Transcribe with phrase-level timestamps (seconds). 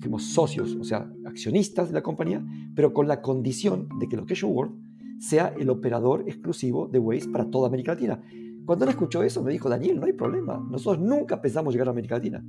[0.00, 4.52] Fuimos socios, o sea, accionistas de la compañía, pero con la condición de que Location
[4.52, 4.74] World
[5.20, 8.20] sea el operador exclusivo de Waze para toda América Latina.
[8.64, 11.92] Cuando él escuchó eso, me dijo, Daniel, no hay problema, nosotros nunca pensamos llegar a
[11.92, 12.44] América Latina.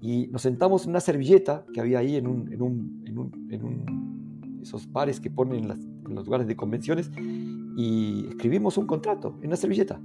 [0.00, 3.40] Y nos sentamos en una servilleta que había ahí en, un, en, un, en, un,
[3.50, 7.10] en esos bares que ponen en, los lugares de convenciones
[7.76, 10.00] y escribimos un contrato en una servilleta.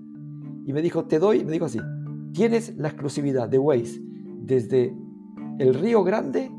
[0.65, 1.79] Y me dijo, te doy, me dijo así,
[2.33, 4.01] tienes la exclusividad de Waze
[4.41, 4.95] desde
[5.59, 6.51] el Río Grande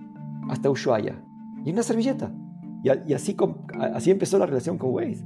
[0.49, 1.23] hasta Ushuaia.
[1.65, 2.33] Y una servilleta.
[2.83, 3.37] Y, así,
[3.95, 5.25] así empezó la relación con Waze.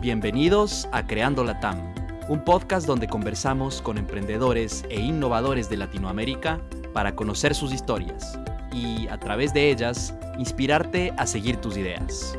[0.00, 1.93] Bienvenidos a Creando la TAM,
[2.28, 6.60] un podcast donde conversamos con emprendedores e innovadores de Latinoamérica
[6.92, 8.38] para conocer sus historias
[8.72, 12.38] y, a través de ellas, inspirarte a seguir tus ideas.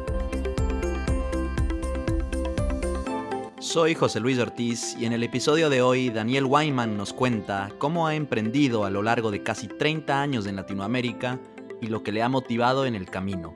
[3.59, 8.07] Soy José Luis Ortiz y en el episodio de hoy Daniel Wyman nos cuenta cómo
[8.07, 11.39] ha emprendido a lo largo de casi 30 años en Latinoamérica
[11.81, 13.53] y lo que le ha motivado en el camino.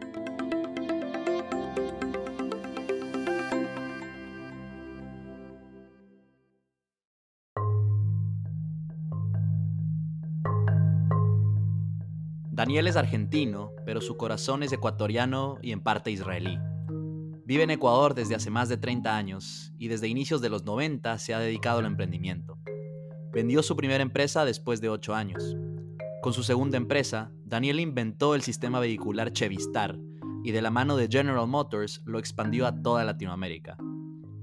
[12.70, 16.60] Daniel es argentino, pero su corazón es ecuatoriano y en parte israelí.
[17.44, 21.18] Vive en Ecuador desde hace más de 30 años y desde inicios de los 90
[21.18, 22.60] se ha dedicado al emprendimiento.
[23.34, 25.58] Vendió su primera empresa después de 8 años.
[26.22, 29.98] Con su segunda empresa, Daniel inventó el sistema vehicular Chevistar
[30.44, 33.78] y de la mano de General Motors lo expandió a toda Latinoamérica.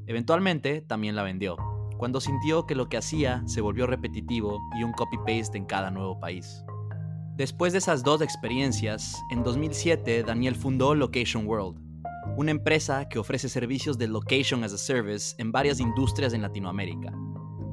[0.08, 1.54] Eventualmente también la vendió,
[1.96, 6.18] cuando sintió que lo que hacía se volvió repetitivo y un copy-paste en cada nuevo
[6.18, 6.64] país.
[7.36, 11.78] Después de esas dos experiencias, en 2007 Daniel fundó Location World,
[12.34, 17.12] una empresa que ofrece servicios de Location as a Service en varias industrias en Latinoamérica.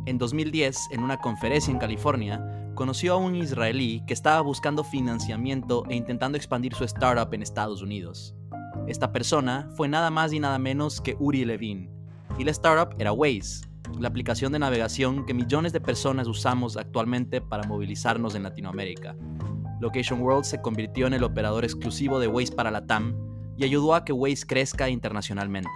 [0.05, 5.85] En 2010, en una conferencia en California, conoció a un israelí que estaba buscando financiamiento
[5.89, 8.35] e intentando expandir su startup en Estados Unidos.
[8.89, 11.89] Esta persona fue nada más y nada menos que Uri Levin,
[12.37, 13.65] y la startup era Waze,
[13.99, 19.15] la aplicación de navegación que millones de personas usamos actualmente para movilizarnos en Latinoamérica.
[19.79, 23.15] Location World se convirtió en el operador exclusivo de Waze para la TAM
[23.57, 25.69] y ayudó a que Waze crezca internacionalmente.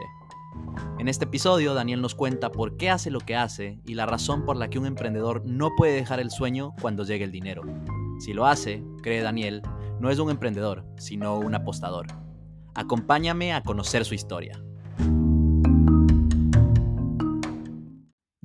[1.00, 4.46] En este episodio, Daniel nos cuenta por qué hace lo que hace y la razón
[4.46, 7.64] por la que un emprendedor no puede dejar el sueño cuando llegue el dinero.
[8.20, 9.62] Si lo hace, cree Daniel,
[10.00, 12.08] no es un emprendedor, sino un apostador.
[12.74, 14.62] Acompáñame a conocer su historia.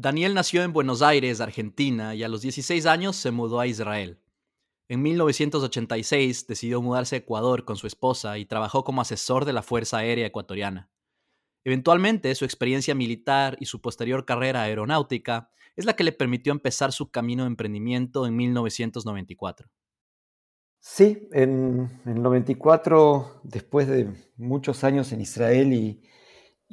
[0.02, 4.20] Daniel nació en Buenos Aires, Argentina, y a los 16 años se mudó a Israel.
[4.88, 9.62] En 1986 decidió mudarse a Ecuador con su esposa y trabajó como asesor de la
[9.62, 10.91] Fuerza Aérea Ecuatoriana.
[11.62, 16.91] Eventualmente, su experiencia militar y su posterior carrera aeronáutica es la que le permitió empezar
[16.91, 19.70] su camino de emprendimiento en 1994.
[20.80, 26.02] Sí, en el 94, después de muchos años en Israel y,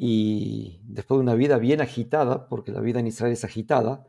[0.01, 4.07] y después de una vida bien agitada, porque la vida en Israel es agitada,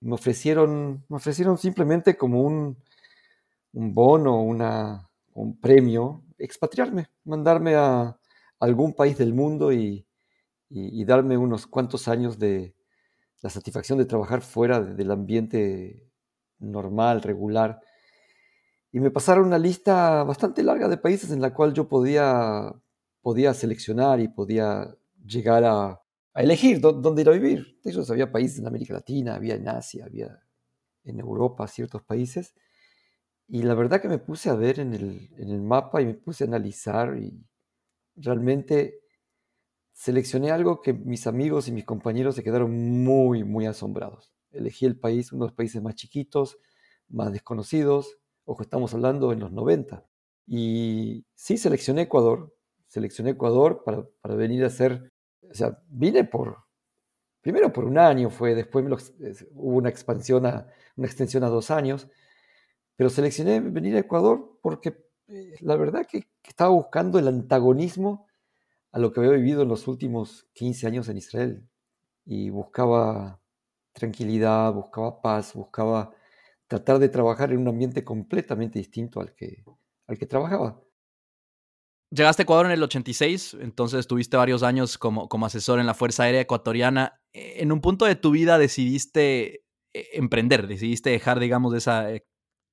[0.00, 2.76] me ofrecieron, me ofrecieron simplemente como un,
[3.72, 8.18] un bono, una, un premio, expatriarme, mandarme a
[8.60, 10.06] algún país del mundo y,
[11.06, 12.74] darme unos cuantos años de
[13.40, 16.10] la satisfacción de trabajar fuera del ambiente
[16.58, 17.80] normal, regular.
[18.92, 22.70] Y me pasaron una lista bastante larga de países en la cual yo podía,
[23.22, 26.00] podía seleccionar y podía llegar a,
[26.34, 27.78] elegir dónde ir a vivir.
[27.82, 30.42] De hecho, había países en América Latina, había en Asia, había
[31.04, 32.54] en Europa ciertos países.
[33.48, 36.46] Y la verdad que me puse a ver en el, mapa y me puse a
[36.46, 37.44] analizar y
[38.16, 39.00] realmente
[39.92, 44.32] seleccioné algo que mis amigos y mis compañeros se quedaron muy, muy asombrados.
[44.52, 46.58] Elegí el país, uno de los países más chiquitos,
[47.08, 48.18] más desconocidos.
[48.44, 50.06] Ojo, estamos hablando en los 90.
[50.46, 52.54] Y sí, seleccioné Ecuador.
[52.92, 55.10] Seleccioné Ecuador para, para venir a hacer,
[55.50, 56.58] o sea, vine por,
[57.40, 58.84] primero por un año fue, después
[59.52, 60.66] hubo una expansión, a,
[60.96, 62.08] una extensión a dos años
[62.96, 68.26] pero seleccioné venir a Ecuador porque eh, la verdad que, estaba buscando el antagonismo
[68.90, 71.68] a lo que había vivido en los últimos 15 años en Israel.
[72.24, 73.40] Y buscaba
[73.92, 76.14] tranquilidad, buscaba paz, buscaba
[76.68, 79.64] tratar de trabajar en un ambiente completamente distinto al que,
[80.06, 80.80] al que trabajaba.
[82.14, 85.94] Llegaste a Ecuador en el 86, entonces estuviste varios años como, como asesor en la
[85.94, 87.20] Fuerza Aérea Ecuatoriana.
[87.32, 89.64] En un punto de tu vida decidiste
[89.94, 92.10] eh, emprender, decidiste dejar, digamos, esa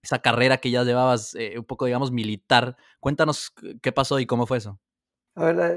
[0.02, 2.78] esa carrera que ya llevabas eh, un poco, digamos, militar.
[3.00, 4.80] Cuéntanos qué pasó y cómo fue eso.
[5.36, 5.70] La,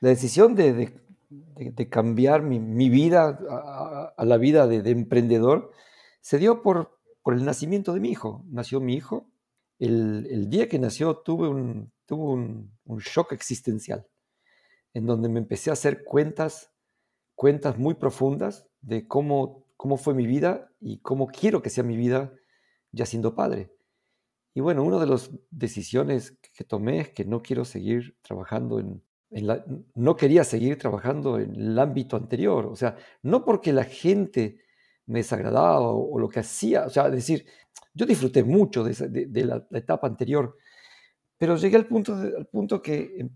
[0.00, 0.92] decisión de,
[1.30, 3.38] de, cambiar mi, mi vida
[4.16, 5.72] a, la vida de, emprendedor
[6.20, 8.44] se dio por, por el nacimiento de mi hijo.
[8.48, 9.29] Nació mi hijo.
[9.80, 14.06] El, día que nació tuve, un, shock existencial,
[14.92, 16.70] en donde me empecé a hacer cuentas,
[17.34, 21.96] cuentas muy profundas de cómo, cómo fue mi vida y cómo quiero que sea mi
[21.96, 22.32] vida
[22.92, 23.72] ya siendo padre.
[24.52, 29.02] Y bueno, una de las decisiones que tomé es que no quiero seguir trabajando en,
[29.94, 34.58] no quería seguir trabajando en el ámbito anterior, o sea, no porque la gente
[35.06, 37.46] me desagradaba o, lo que hacía, o sea, decir,
[37.94, 40.56] yo disfruté mucho de, la, etapa anterior,
[41.36, 43.30] pero llegué al punto, al punto que em,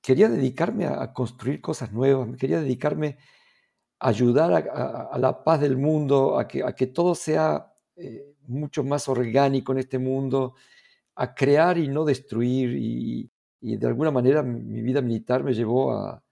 [0.00, 3.18] quería dedicarme a, construir cosas nuevas, quería dedicarme
[4.00, 9.72] a ayudar a, la paz del mundo, a que, todo sea eh, mucho más orgánico
[9.72, 10.54] en este mundo,
[11.14, 13.30] a crear y no destruir y,
[13.60, 16.22] de alguna manera mi vida militar me llevó a,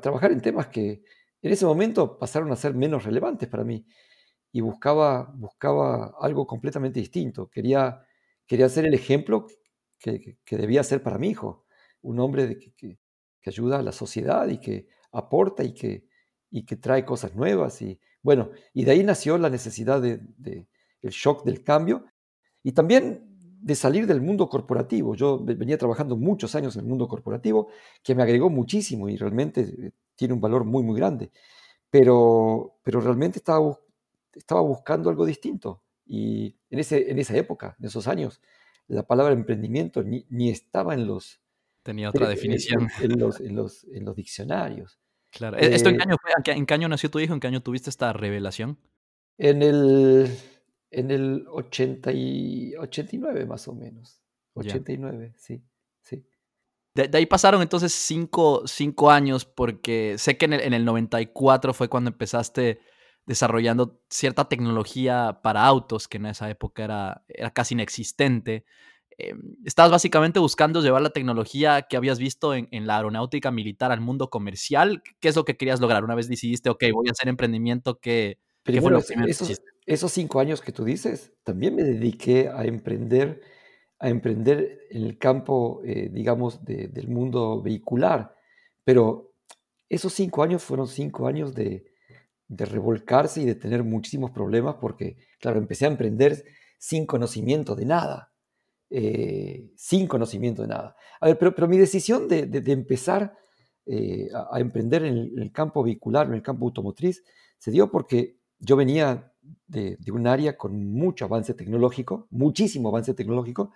[0.00, 1.02] trabajar en temas que
[1.42, 3.84] en ese momento pasaron a ser menos relevantes para mí
[4.58, 7.48] y buscaba, buscaba algo completamente distinto.
[7.48, 8.04] Quería,
[8.44, 9.46] quería ser el ejemplo
[10.00, 11.64] que, que, debía ser para mi hijo,
[12.02, 12.98] un hombre que, que,
[13.46, 16.08] ayuda a la sociedad y que aporta y que,
[16.50, 17.80] y que trae cosas nuevas.
[17.82, 20.66] Y bueno, y de ahí nació la necesidad de, de
[21.02, 22.04] el shock del cambio
[22.64, 23.24] y también
[23.60, 25.14] de salir del mundo corporativo.
[25.14, 27.68] Yo venía trabajando muchos años en el mundo corporativo,
[28.02, 31.30] que me agregó muchísimo y realmente eh, tiene un valor muy, muy grande.
[31.90, 33.78] Pero, pero realmente estaba,
[34.34, 35.82] estaba buscando algo distinto.
[36.06, 38.40] Y en, ese, en esa época, en esos años,
[38.86, 41.40] la palabra emprendimiento ni, ni estaba en los...
[41.82, 42.88] Tenía otra definición.
[43.00, 44.98] En, los, en, los, en los, diccionarios.
[45.30, 45.56] Claro.
[45.58, 46.54] ¿Esto en qué, eh, año fue?
[46.54, 47.34] ¿En qué año nació tu hijo?
[47.34, 48.78] ¿En qué año tuviste esta revelación?
[49.36, 50.30] En el
[50.90, 54.22] en el 80 y 89 más o menos.
[54.54, 55.62] 89, sí,
[56.02, 56.26] sí.
[56.94, 61.72] De, ahí pasaron entonces cinco, cinco, años porque sé que en el, en el 94
[61.74, 62.80] fue cuando empezaste
[63.28, 68.64] desarrollando cierta tecnología para autos, que en esa época era, era casi inexistente.
[69.18, 69.34] Eh,
[69.64, 74.00] estabas básicamente buscando llevar la tecnología que habías visto en, en, la aeronáutica militar al
[74.00, 75.02] mundo comercial.
[75.20, 76.04] ¿Qué es lo que querías lograr?
[76.04, 79.28] Una vez decidiste, ok, voy a hacer emprendimiento, que ¿qué fue lo primero
[79.88, 83.40] esos cinco años que tú dices, también me dediqué a emprender,
[83.98, 88.34] a emprender en el campo, eh, digamos, del mundo vehicular.
[88.84, 89.32] Pero
[89.88, 91.87] esos cinco años fueron cinco años de,
[92.48, 96.44] revolcarse y de tener muchísimos problemas porque, claro, empecé a emprender
[96.78, 98.32] sin conocimiento de nada.
[98.90, 100.96] Eh, sin conocimiento de nada.
[101.20, 103.36] A ver, pero, pero mi decisión de, empezar
[103.84, 107.22] eh, a, emprender en el, campo vehicular, en el campo automotriz,
[107.58, 109.30] se dio porque yo venía
[109.66, 113.72] de, un área con mucho avance tecnológico, muchísimo avance tecnológico,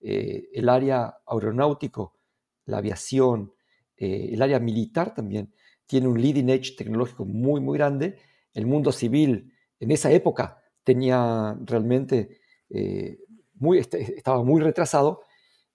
[0.00, 2.16] eh, el área aeronáutico,
[2.64, 3.52] la aviación,
[3.96, 5.52] el área militar también
[5.88, 8.16] tiene un leading edge tecnológico muy, muy grande.
[8.52, 12.40] El mundo civil en esa época tenía realmente,
[12.70, 13.18] eh,
[13.54, 15.22] muy, estaba muy retrasado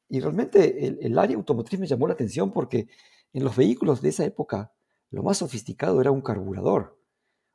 [0.08, 2.88] y realmente el, área automotriz me llamó la atención porque
[3.34, 4.72] en los vehículos de esa época
[5.10, 7.00] lo más sofisticado era un carburador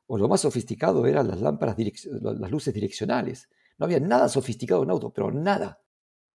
[0.07, 3.47] o lo más sofisticado eran las lámparas, las luces direccionales.
[3.77, 5.81] No había nada sofisticado en auto, pero nada.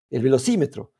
[0.09, 0.95] El velocímetro.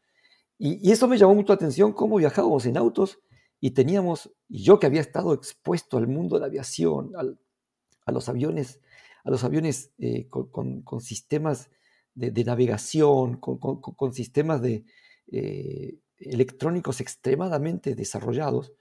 [0.59, 3.21] Y, eso me llamó mucho la atención, cómo viajábamos en autos
[3.64, 8.28] y teníamos, y yo que había estado expuesto al mundo de la aviación, a los
[8.28, 8.83] aviones,
[9.25, 11.71] a los aviones eh, con, sistemas
[12.12, 14.85] de, navegación, con, sistemas de,
[15.33, 18.75] eh, electrónicos extremadamente desarrollados,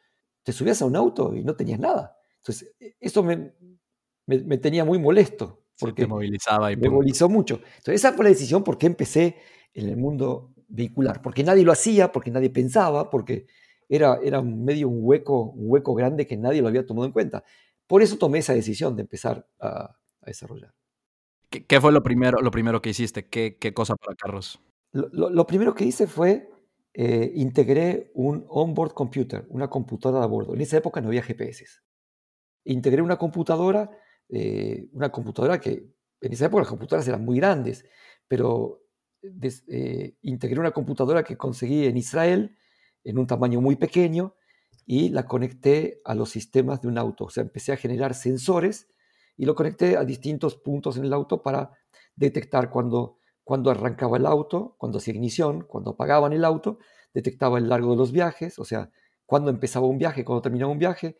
[0.43, 2.17] te subías a un auto y no tenías nada.
[2.39, 3.53] Entonces, e, eso me,
[4.25, 5.63] me, tenía muy molesto.
[5.79, 7.61] Porque me movilizaba y me movilizó mucho.
[7.77, 9.37] Entonces, esa fue la decisión porque empecé
[9.73, 11.21] en el mundo vehicular.
[11.21, 13.47] Porque nadie lo hacía, porque nadie pensaba, porque
[13.89, 17.43] era, era medio un hueco, un hueco grande que nadie lo había tomado en cuenta.
[17.87, 20.73] Por eso tomé esa decisión de empezar a, desarrollar.
[21.49, 23.27] ¿Qué, fue lo primero, lo primero que hiciste?
[23.27, 24.59] ¿Qué, qué cosa para carros?
[24.91, 26.49] Lo, primero que hice fue
[26.93, 30.53] eh, integré un onboard computer, una computadora a bordo.
[30.53, 31.65] En esa época no había GPS.
[32.63, 33.91] Integré una computadora
[34.29, 37.85] eh, una computadora que en esa época las computadoras eran muy grandes,
[38.27, 38.81] pero
[39.67, 42.57] eh, integré una computadora que conseguí en Israel
[43.03, 44.35] en un tamaño muy pequeño
[44.85, 47.25] y la conecté a los sistemas de un auto.
[47.25, 48.87] O sea, empecé a generar sensores
[49.37, 51.71] y lo conecté a distintos puntos en el auto para
[52.15, 56.79] detectar cuando, cuando arrancaba el auto, cuando hacía ignición, cuando apagaban el auto,
[57.13, 58.91] detectaba el largo de los viajes, o sea,
[59.25, 61.17] cuando empezaba un viaje, cuando terminaba un viaje,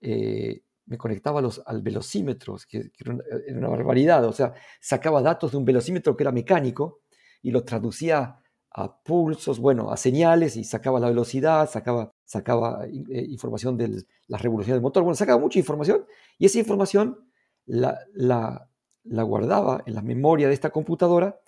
[0.00, 3.16] eh, me conectaba los, al velocímetro, que, era,
[3.56, 4.24] una, barbaridad.
[4.24, 7.02] O sea, sacaba datos de un velocímetro que era mecánico
[7.42, 8.40] y los traducía
[8.76, 14.36] a pulsos, bueno, a señales y sacaba la velocidad, sacaba, sacaba eh, información de la
[14.36, 16.04] revolución del motor, bueno, sacaba mucha información
[16.38, 17.20] y esa información
[17.66, 18.68] la, la,
[19.04, 21.38] la guardaba en la memoria de esta computadora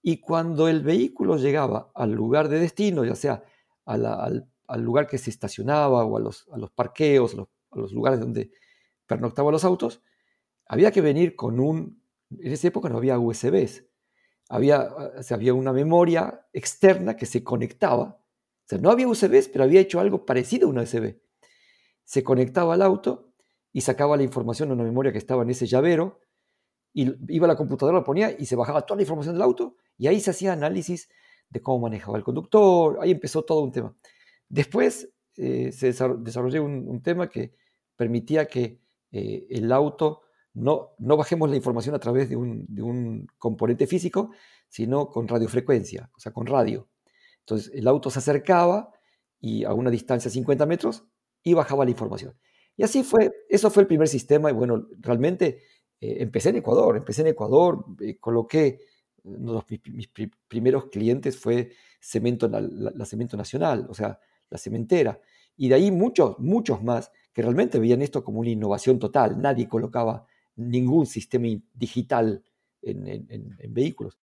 [0.00, 3.44] y cuando el vehículo llegaba al lugar de destino, ya sea
[3.84, 7.36] al, al, lugar que se estacionaba o a los, a los parqueos,
[7.70, 8.50] a los lugares donde
[9.06, 10.02] pernoctaban los autos,
[10.66, 13.84] había que venir con un, en esa época no había USBs,
[14.52, 14.90] había,
[15.30, 19.98] había una memoria externa que se conectaba, o sea, no había USBs, pero había hecho
[19.98, 21.16] algo parecido a una USB.
[22.04, 23.32] Se conectaba al auto
[23.72, 26.20] y sacaba la información de una memoria que estaba en ese llavero,
[26.92, 29.76] y iba a la computadora, la ponía y se bajaba toda la información del auto,
[29.96, 31.08] y ahí se hacía análisis
[31.48, 33.96] de cómo manejaba el conductor, ahí empezó todo un tema.
[34.50, 37.54] Después eh, se desarrolló un, tema que
[37.96, 38.82] permitía que
[39.12, 44.30] eh, el auto no, no bajemos la información a través de un, componente físico,
[44.68, 46.88] sino con radiofrecuencia, o sea, con radio.
[47.40, 48.92] Entonces el auto se acercaba
[49.40, 51.04] y a una distancia de 50 metros
[51.42, 52.36] y bajaba la información.
[52.76, 55.62] Y así fue, eso fue el primer sistema y bueno, realmente
[56.00, 57.84] eh, empecé en Ecuador, empecé en Ecuador,
[58.20, 58.80] coloqué,
[59.24, 60.08] uno de mis,
[60.48, 64.18] primeros clientes fue Cemento, la Cemento Nacional, o sea,
[64.50, 65.20] la cementera.
[65.56, 69.40] Y de ahí muchos, muchos más que realmente veían esto como una innovación total.
[69.40, 72.42] Nadie colocaba ningún sistema digital
[72.82, 74.18] en, vehículos.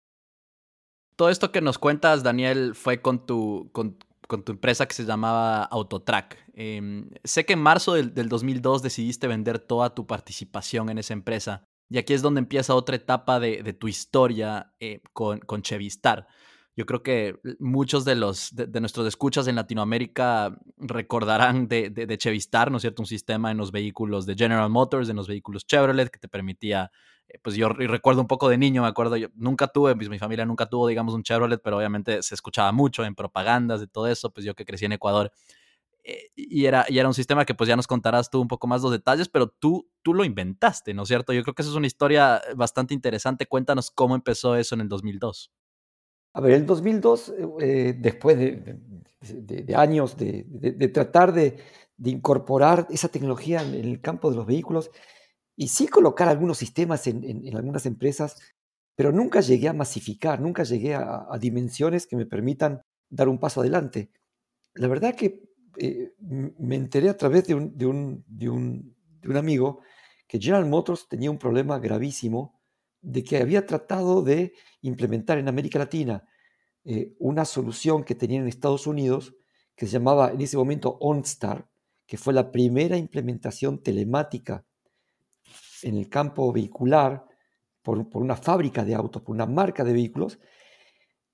[1.16, 3.96] Todo esto que nos cuentas, Daniel, fue con tu, con,
[4.44, 6.38] tu empresa que se llamaba Autotrack.
[6.54, 11.64] Em, sé que en marzo del, 2002 decidiste vender toda tu participación en esa empresa.
[11.88, 16.26] Y aquí es donde empieza otra etapa de, tu historia eh, con, con Chevistar.
[16.76, 22.72] Yo creo que muchos de los de, nuestros escuchas en Latinoamérica recordarán de, de, Chevistar,
[22.72, 23.02] ¿no es cierto?
[23.02, 26.90] Un sistema en los vehículos de General Motors, en los vehículos Chevrolet, que te permitía,
[27.28, 30.18] eh, pues yo recuerdo un poco de niño, me acuerdo, yo nunca tuve, pues mi
[30.18, 34.08] familia nunca tuvo, digamos, un Chevrolet, pero obviamente se escuchaba mucho en propagandas de todo
[34.08, 35.30] eso, pues yo que crecí en Ecuador.
[36.02, 38.66] Eh, y, era, y era un sistema que pues ya nos contarás tú un poco
[38.66, 41.32] más los detalles, pero tú, tú lo inventaste, ¿no es cierto?
[41.32, 43.46] Yo creo que eso es una historia bastante interesante.
[43.46, 45.52] Cuéntanos cómo empezó eso en el 2002.
[46.36, 51.56] A ver, el 2002, eh, después de, años de, tratar de,
[52.04, 54.90] incorporar esa tecnología en, el campo de los vehículos
[55.56, 58.36] y sí colocar algunos sistemas en, algunas empresas,
[58.96, 63.60] pero nunca llegué a masificar, nunca llegué a, dimensiones que me permitan dar un paso
[63.60, 64.10] adelante.
[64.74, 65.44] La verdad que
[65.78, 69.82] eh, me enteré a través de un amigo
[70.26, 72.53] que General Motors tenía un problema gravísimo
[73.04, 76.26] de que había tratado de implementar en América Latina
[76.84, 79.34] eh, una solución que tenían en Estados Unidos
[79.76, 81.68] que se llamaba en ese momento OnStar,
[82.06, 84.64] que fue la primera implementación telemática
[85.82, 87.26] en el campo vehicular
[87.82, 90.38] por, una fábrica de autos, por una marca de vehículos,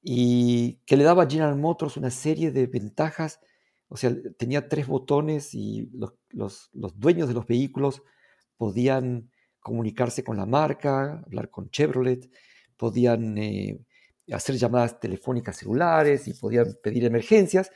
[0.02, 3.40] y que le daba a General Motors una serie de ventajas.
[3.88, 5.90] O sea, tenía tres botones y
[6.30, 8.02] los dueños de los vehículos
[8.56, 9.30] podían
[9.61, 12.31] comunicarse con la marca, hablar con Chevrolet,
[12.76, 13.79] podían eh,
[14.33, 17.71] hacer llamadas telefónicas celulares y podían pedir emergencias.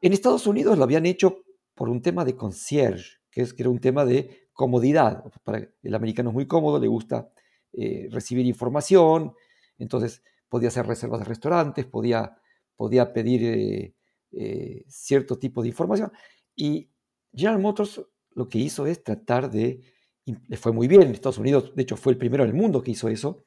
[0.00, 3.70] En Estados Unidos lo habían hecho por un tema de concierge, que, es, que era
[3.70, 5.24] un tema de comodidad.
[5.44, 7.30] Para el americano es muy cómodo, le gusta
[7.72, 9.34] eh, recibir información,
[9.78, 12.36] entonces podía hacer reservas de restaurantes, podía,
[12.76, 13.94] podía pedir
[14.32, 16.12] eh, cierto tipo de información.
[16.54, 16.90] Y
[17.34, 18.02] General Motors
[18.34, 19.82] lo que hizo es tratar de
[20.26, 21.02] le fue muy bien.
[21.02, 23.44] En Estados Unidos, de hecho, fue el primero en el mundo que hizo eso.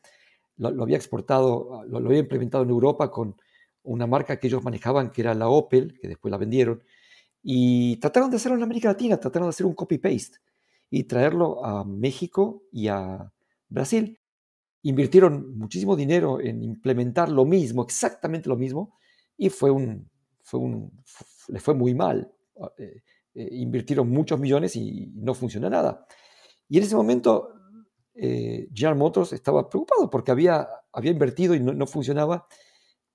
[0.58, 3.36] Lo, había exportado, lo, había implementado en Europa con
[3.84, 6.84] una marca que ellos manejaban, que era la Opel, que después la vendieron.
[7.44, 10.40] Y trataron de hacerlo en América Latina, trataron de hacer un copy-paste
[10.90, 13.32] y traerlo a México y a
[13.70, 14.20] Brasil.
[14.84, 18.98] Invirtieron muchísimo dinero en implementar lo mismo, exactamente lo mismo,
[19.38, 20.10] y fue un,
[20.42, 21.04] fue un,
[21.50, 22.32] le fue muy mal.
[22.78, 23.02] Eh,
[23.36, 26.06] eh, invirtieron muchos millones y no funciona nada.
[26.68, 27.54] Y en ese momento,
[28.16, 32.48] eh, General Motors estaba preocupado porque había, había invertido y no, funcionaba.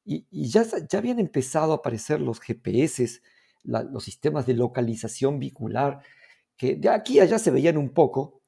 [0.04, 3.20] Y, ya, ya habían empezado a aparecer los GPS,
[3.62, 6.00] los sistemas de localización vehicular,
[6.56, 8.42] que de aquí a allá se veían un poco,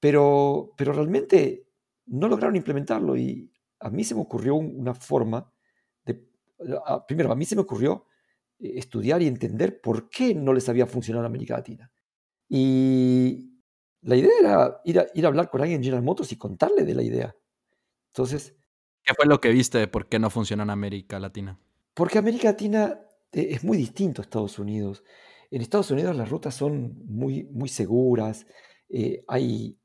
[0.00, 1.66] pero, pero realmente
[2.06, 3.16] no lograron implementarlo.
[3.16, 5.50] Y a mí se me ocurrió una forma
[6.04, 6.22] de.
[7.06, 8.06] primero, a mí se me ocurrió
[8.58, 11.90] eh, estudiar y entender por qué no les había funcionado en América Latina.
[12.48, 13.55] Y,
[14.06, 16.84] la idea era ir a, ir a hablar con alguien en General Motors y contarle
[16.84, 17.36] de la idea.
[18.12, 18.54] Entonces...
[19.02, 21.58] ¿Qué fue lo que viste de por qué no funciona en América Latina?
[21.92, 23.00] Porque América Latina
[23.32, 25.02] eh, es muy distinto a Estados Unidos.
[25.50, 28.46] En Estados Unidos las rutas son muy, muy seguras,
[28.88, 29.76] eh, hay,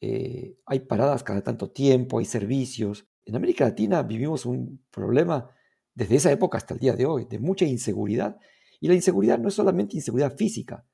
[0.00, 3.08] eh, hay paradas cada tanto tiempo, hay servicios.
[3.24, 5.50] En América Latina vivimos un problema
[5.92, 8.38] desde esa época hasta el día de hoy, de mucha inseguridad.
[8.78, 10.84] Y la inseguridad no es solamente inseguridad física,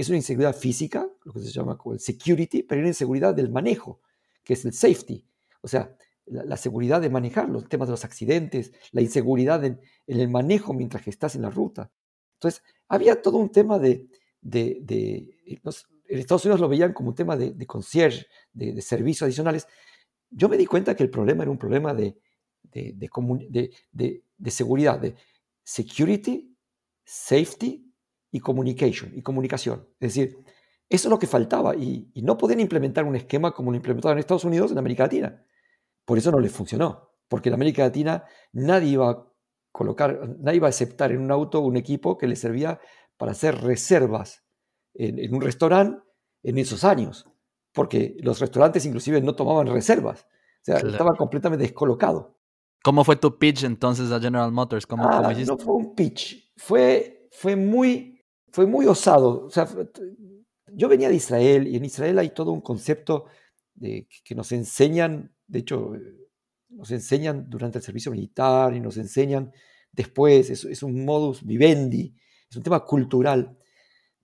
[0.00, 4.02] es una inseguridad física, lo que se llama el security, pero una inseguridad del manejo,
[4.44, 5.24] que es el safety.
[5.62, 10.28] O sea, la, seguridad de manejar los temas de los accidentes, la inseguridad en, el
[10.28, 11.90] manejo mientras que estás en la ruta.
[12.34, 14.06] Entonces, había todo un tema de...
[14.42, 15.32] de,
[16.08, 19.66] en Estados Unidos lo veían como un tema de, de concierge, de, servicios adicionales.
[20.30, 22.18] Yo me di cuenta que el problema era un problema de,
[22.62, 25.14] de, seguridad, de
[25.64, 26.54] security,
[27.02, 27.85] safety
[28.36, 29.88] y communication, y comunicación.
[29.98, 30.38] Es decir,
[30.88, 34.16] eso es lo que faltaba y, y no podían implementar un esquema como lo implementaban
[34.16, 35.44] en Estados Unidos en América Latina.
[36.04, 39.26] Por eso no les funcionó, porque en América Latina nadie iba a
[39.72, 42.80] colocar, nadie iba a aceptar en un auto un equipo que le servía
[43.16, 44.44] para hacer reservas
[44.94, 46.02] en, un restaurante
[46.42, 47.26] en esos años,
[47.72, 50.26] porque los restaurantes inclusive no tomaban reservas,
[50.62, 52.38] o sea, estaba completamente descolocado.
[52.82, 54.86] ¿Cómo fue tu pitch entonces a General Motors?
[54.86, 58.15] ¿Cómo, ah, no fue un pitch, fue, fue, muy,
[58.52, 59.46] fue muy osado.
[59.46, 59.68] O sea,
[60.72, 63.26] yo venía de Israel y en Israel hay todo un concepto
[63.74, 66.28] de, que nos enseñan de hecho, eh,
[66.68, 69.52] nos enseñan durante el servicio militar y nos enseñan
[69.92, 72.14] después, es, un modus vivendi,
[72.50, 73.56] es un tema cultural,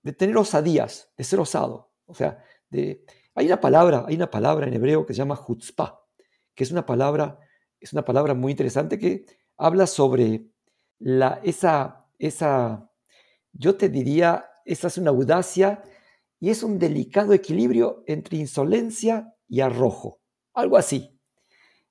[0.03, 1.93] de tener osadías, de ser osado.
[2.07, 6.01] O sea, de, hay, una palabra, hay una palabra en hebreo que se llama chutzpah,
[6.55, 7.39] que es una palabra,
[7.81, 9.25] es una palabra muy interesante que
[9.57, 10.47] habla sobre
[10.99, 12.91] la, esa, esa,
[13.53, 15.83] yo te diría, esa es una audacia
[16.41, 20.21] y es un delicado equilibrio entre insolencia y arrojo.
[20.55, 21.19] Algo así.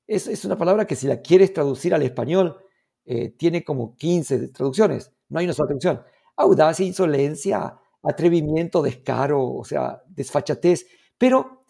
[0.08, 2.58] Es, es una palabra que si la quieres traducir al español,
[3.06, 5.12] eh, tiene como 15 traducciones.
[5.30, 6.02] No hay una sola traducción.
[6.36, 10.86] Audacia, insolencia, atrevimiento, descaro, o sea, desfachatez,
[11.18, 11.64] pero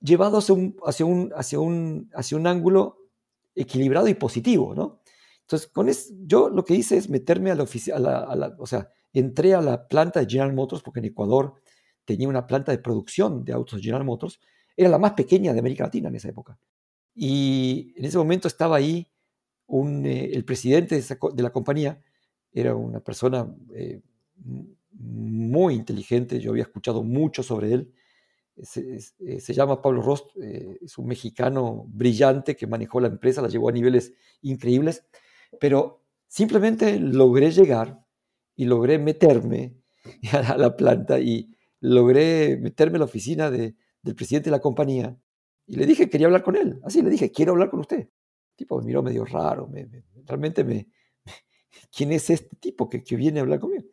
[0.00, 2.98] llevado hacia un, hacia un, hacia un, hacia un ángulo
[3.54, 5.00] equilibrado y positivo, ¿no?
[5.40, 5.90] Entonces, con
[6.26, 7.96] yo lo que hice es meterme a la oficina,
[8.58, 11.54] o sea, entré a la planta de General Motors, porque en Ecuador
[12.04, 14.40] tenía una planta de producción de autos General Motors,
[14.76, 16.58] era la más pequeña de América Latina en esa época.
[17.14, 19.06] Y en ese momento estaba ahí
[19.68, 22.02] eh, el presidente de, la compañía,
[22.52, 24.02] era una persona eh,
[24.92, 27.92] muy inteligente, yo había escuchado mucho sobre él,
[28.62, 33.70] se, eh, llama Pablo Rost, es un mexicano brillante que manejó la empresa, la llevó
[33.70, 35.06] a niveles increíbles,
[35.58, 38.01] pero simplemente logré llegar
[38.62, 39.74] y logré meterme
[40.32, 45.18] a la planta y logré meterme a la oficina de, del presidente de la compañía
[45.66, 46.80] y le dije que quería hablar con él.
[46.84, 47.98] Así le dije, quiero hablar con usted.
[47.98, 49.68] El tipo me miró medio raro,
[50.26, 50.88] realmente me,
[51.96, 53.84] ¿quién es este tipo que, que, viene a hablar conmigo?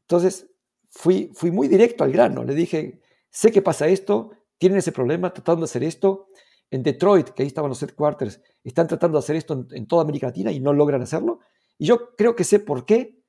[0.00, 0.50] Entonces
[0.90, 5.32] fui, fui muy directo al grano, le dije, sé que pasa esto, tienen ese problema
[5.32, 6.28] tratando de hacer esto.
[6.70, 10.02] En Detroit, que ahí estaban los headquarters, están tratando de hacer esto en, en toda
[10.02, 11.38] América Latina y no logran hacerlo.
[11.78, 13.21] Y yo creo que sé por qué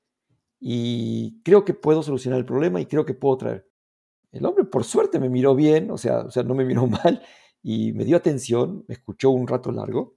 [0.66, 3.70] y creo que puedo solucionar el problema y creo que puedo traer.
[4.32, 7.22] El hombre, por suerte, me miró bien, o sea, o sea, no me miró mal
[7.62, 10.16] y me dio atención, me escuchó un rato largo.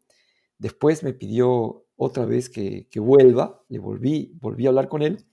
[0.56, 5.26] Después me pidió otra vez que, vuelva, le volví, volví a hablar con él.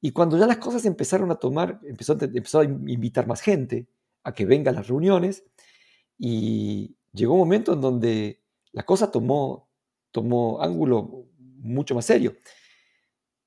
[0.00, 3.86] Y cuando ya las cosas empezaron a tomar, empezó, empezó a invitar más gente
[4.24, 5.44] a que venga a las reuniones
[6.18, 9.70] y llegó un momento en donde la cosa tomó,
[10.10, 12.34] tomó ángulo mucho más serio.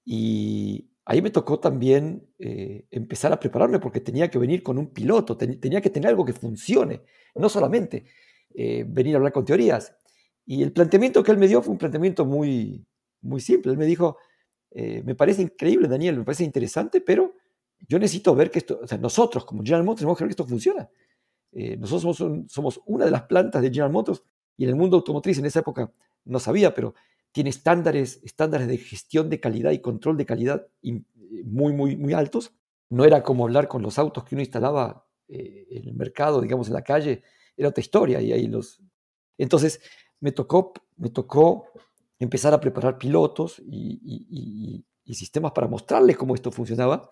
[0.05, 4.87] Y ahí me tocó también eh, empezar a prepararme porque tenía que venir con un
[4.87, 7.01] piloto, tenía que tener algo que funcione,
[7.35, 8.05] no solamente
[8.53, 9.95] eh, venir a hablar con teorías.
[10.45, 12.85] Y el planteamiento que él me dio fue un planteamiento muy,
[13.21, 13.71] muy simple.
[13.71, 14.17] Él me dijo,
[14.71, 17.35] eh, me parece increíble, Daniel, me parece interesante, pero
[17.87, 20.33] yo necesito ver que esto, o sea, nosotros como General Motors tenemos que ver que
[20.33, 20.89] esto funciona.
[21.51, 24.23] nosotros somos, somos una de las plantas de General Motors
[24.55, 25.91] y en el mundo automotriz en esa época
[26.25, 26.93] no sabía, pero
[27.33, 30.67] tiene estándares, estándares de gestión de calidad y control de calidad
[31.43, 32.53] muy, muy, muy altos.
[32.89, 36.67] No era como hablar con los autos que uno instalaba eh, en el mercado, digamos,
[36.67, 37.23] en la calle,
[37.57, 38.21] era otra historia.
[38.21, 38.81] Y ahí los...
[39.37, 39.81] Entonces,
[40.19, 41.65] me tocó, me tocó
[42.19, 47.11] empezar a preparar pilotos y, sistemas para mostrarles cómo esto funcionaba.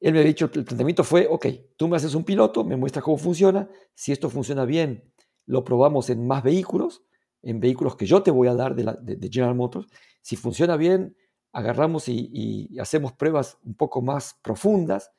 [0.00, 3.04] Él me había dicho, el planteamiento fue, ok, tú me haces un piloto, me muestras
[3.04, 5.12] cómo funciona, si esto funciona bien,
[5.46, 7.02] lo probamos en más vehículos,
[7.42, 9.86] en vehículos que yo te voy a dar de, General Motors.
[10.20, 11.16] Si funciona bien,
[11.52, 15.10] agarramos y, hacemos pruebas un poco más profundas,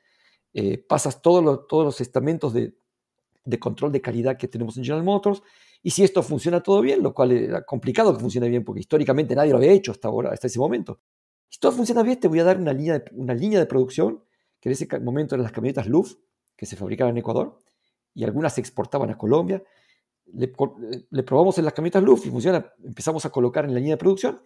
[0.53, 2.73] eh, pasas todos los estamentos de,
[3.59, 5.41] control de calidad que tenemos en General Motors,
[5.81, 9.33] y si esto funciona todo bien, lo cual era complicado que funcione bien, porque históricamente
[9.33, 10.99] nadie lo había hecho hasta ahora, hasta ese momento.
[11.47, 14.23] Si todo funciona bien, te voy a dar una línea de, una línea de producción,
[14.59, 16.17] que en ese momento eran las camionetas Luft,
[16.55, 17.57] que se fabricaban en Ecuador
[18.13, 19.63] y algunas se exportaban a Colombia.
[20.33, 23.97] Le, probamos en las camionetas Luft y funciona, empezamos a colocar en la línea de
[23.97, 24.41] producción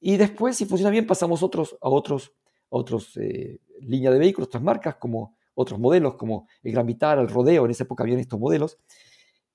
[0.00, 2.32] y después, si funciona bien, pasamos otros, a otros,
[2.68, 7.28] otros eh, líneas de vehículos, otras marcas, como otros modelos, como el Gran Vitara, el
[7.28, 8.78] Rodeo, en esa época habían estos modelos.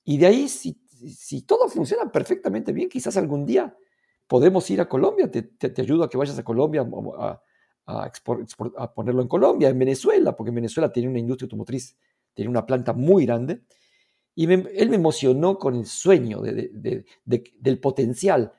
[0.04, 3.76] Y de ahí, si, si todo funciona perfectamente bien, quizás algún día
[4.28, 6.86] podemos ir a Colombia, te, ayudo a que vayas a Colombia
[7.18, 7.42] a,
[7.86, 8.12] a,
[8.78, 11.98] a, ponerlo en Colombia, en Venezuela, porque en Venezuela tiene una industria automotriz,
[12.34, 13.62] tiene una planta muy grande.
[14.36, 18.54] Y él me emocionó con el sueño de, del potencial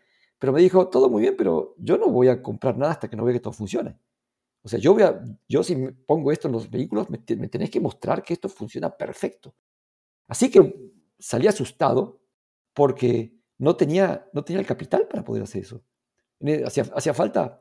[0.45, 3.17] pero me dijo, todo muy bien, pero yo no voy a comprar nada hasta que
[3.17, 3.99] no vea que todo funcione.
[4.63, 5.75] O sea, yo, voy a, yo si
[6.07, 9.55] pongo esto en los vehículos, me, tenés que mostrar que esto funciona perfecto.
[10.29, 12.21] Así que salí asustado
[12.75, 15.83] porque no tenía, no tenía el capital para poder hacer eso.
[16.67, 17.59] Hacía, hacía falta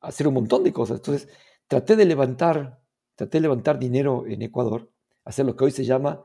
[0.00, 0.98] hacer un montón de cosas.
[0.98, 1.26] Entonces,
[1.66, 2.82] traté de levantar,
[3.14, 4.92] traté de levantar dinero en Ecuador,
[5.24, 6.22] hacer lo que hoy se llama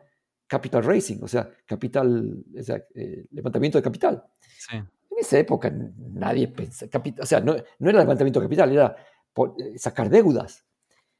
[0.47, 2.43] capital raising, o sea, capital,
[2.95, 4.23] eh, levantamiento de capital.
[4.41, 4.77] Sí.
[4.77, 8.95] En esa época nadie pensaba, o sea, no, no, era levantamiento de capital, era
[9.35, 10.65] eh, sacar deudas.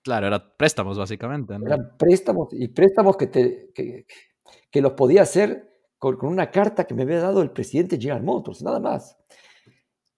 [0.03, 1.55] Claro, eran préstamos básicamente.
[1.55, 7.03] Eran préstamos y préstamos que, te, que, los podía hacer con, una carta que me
[7.03, 9.17] había dado el presidente General Motors, nada más.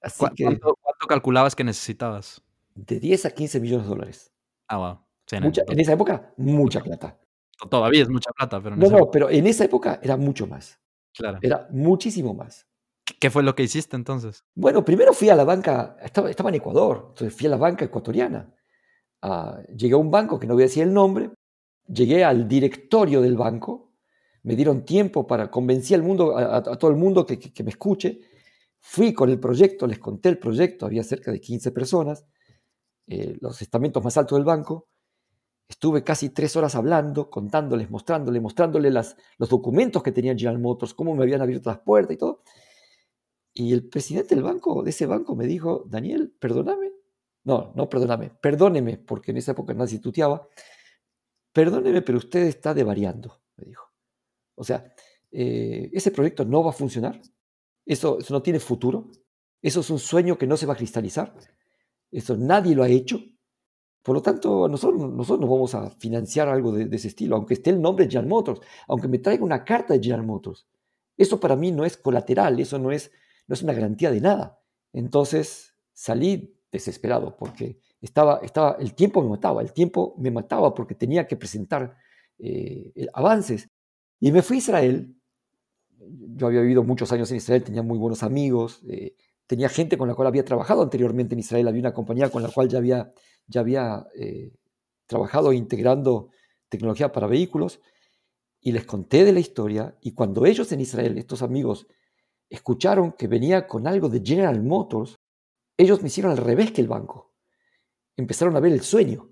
[0.02, 2.42] Así ¿Cuánto, calculabas que necesitabas?
[2.76, 4.34] De 10 a 15 millones de dólares.
[4.68, 5.00] Ah, wow.
[5.32, 7.18] en esa época, mucha plata.
[7.70, 8.90] Todavía es mucha plata, pero no.
[8.90, 10.80] No, pero en esa época era mucho más.
[11.14, 11.40] Claro.
[11.42, 12.68] Era muchísimo más.
[13.20, 14.44] ¿Qué fue lo que hiciste entonces?
[14.54, 17.86] Bueno, primero fui a la banca, estaba, estaba en Ecuador, entonces fui a la banca
[17.86, 18.54] ecuatoriana.
[19.22, 21.32] Ah, llegué a un banco que no voy a decir el nombre,
[21.88, 23.94] llegué al directorio del banco,
[24.44, 28.22] me dieron tiempo para convencer al mundo, a, todo el mundo que, me escuche.
[28.80, 32.26] Fui con el proyecto, les conté el proyecto, había cerca de 15 personas,
[33.08, 34.88] eh, los estamentos más altos del banco.
[35.70, 40.94] Estuve casi tres horas hablando, contándoles, mostrándoles, mostrándoles las, los documentos que tenía General Motors,
[40.94, 42.42] cómo me habían abierto las puertas y todo.
[43.54, 46.92] Y el presidente del banco, de ese banco, me dijo, Daniel, perdóname.
[47.44, 50.48] No, no perdóname, perdóneme, porque en esa época nadie tuteaba.
[51.54, 53.86] Perdóneme, pero usted está devariando, me dijo.
[54.56, 54.94] O sea,
[55.32, 57.22] eh, ese proyecto no va a funcionar.
[57.86, 59.10] Eso, eso no tiene futuro.
[59.62, 61.34] Eso es un sueño que no se va a cristalizar.
[62.12, 63.20] Eso nadie lo ha hecho.
[64.08, 67.56] Por lo tanto, nosotros, nosotros no vamos a financiar algo de, de, ese estilo, aunque
[67.56, 70.66] esté el nombre de General Motors, aunque me traiga una carta de General Motors.
[71.18, 73.12] Eso para mí no es colateral, eso no es,
[73.48, 74.62] no es una garantía de nada.
[74.94, 80.96] Entonces salí desesperado porque estaba, estaba, el tiempo me mataba, el tiempo me mataba porque
[80.96, 81.98] tenía que presentar
[82.40, 83.70] eh, avances.
[84.22, 85.18] Y me fui a Israel.
[86.00, 89.18] Yo había vivido muchos años en Israel, tenía muy buenos amigos, eh,
[89.48, 92.48] tenía gente con la cual había trabajado anteriormente en Israel, había una compañía con la
[92.50, 93.12] cual ya había,
[93.48, 94.54] ya había eh,
[95.08, 96.30] trabajado integrando
[96.70, 97.80] tecnología para vehículos.
[98.60, 101.88] Y les conté de la historia y cuando ellos en Israel, estos amigos,
[102.50, 105.16] escucharon que venía con algo de General Motors,
[105.78, 107.34] ellos me hicieron al revés que el banco.
[108.18, 109.32] Empezaron a ver el sueño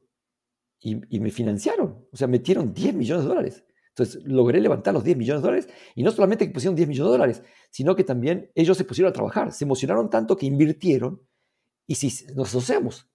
[0.80, 2.08] y, me financiaron.
[2.12, 3.66] O sea, metieron 10 millones de dólares.
[3.90, 7.08] Entonces logré levantar los 10 millones de dólares y no solamente que pusieron 10 millones
[7.08, 9.52] de dólares, sino que también ellos se pusieron a trabajar.
[9.54, 11.22] Se emocionaron tanto que invirtieron
[11.88, 13.10] y si nos asociamos.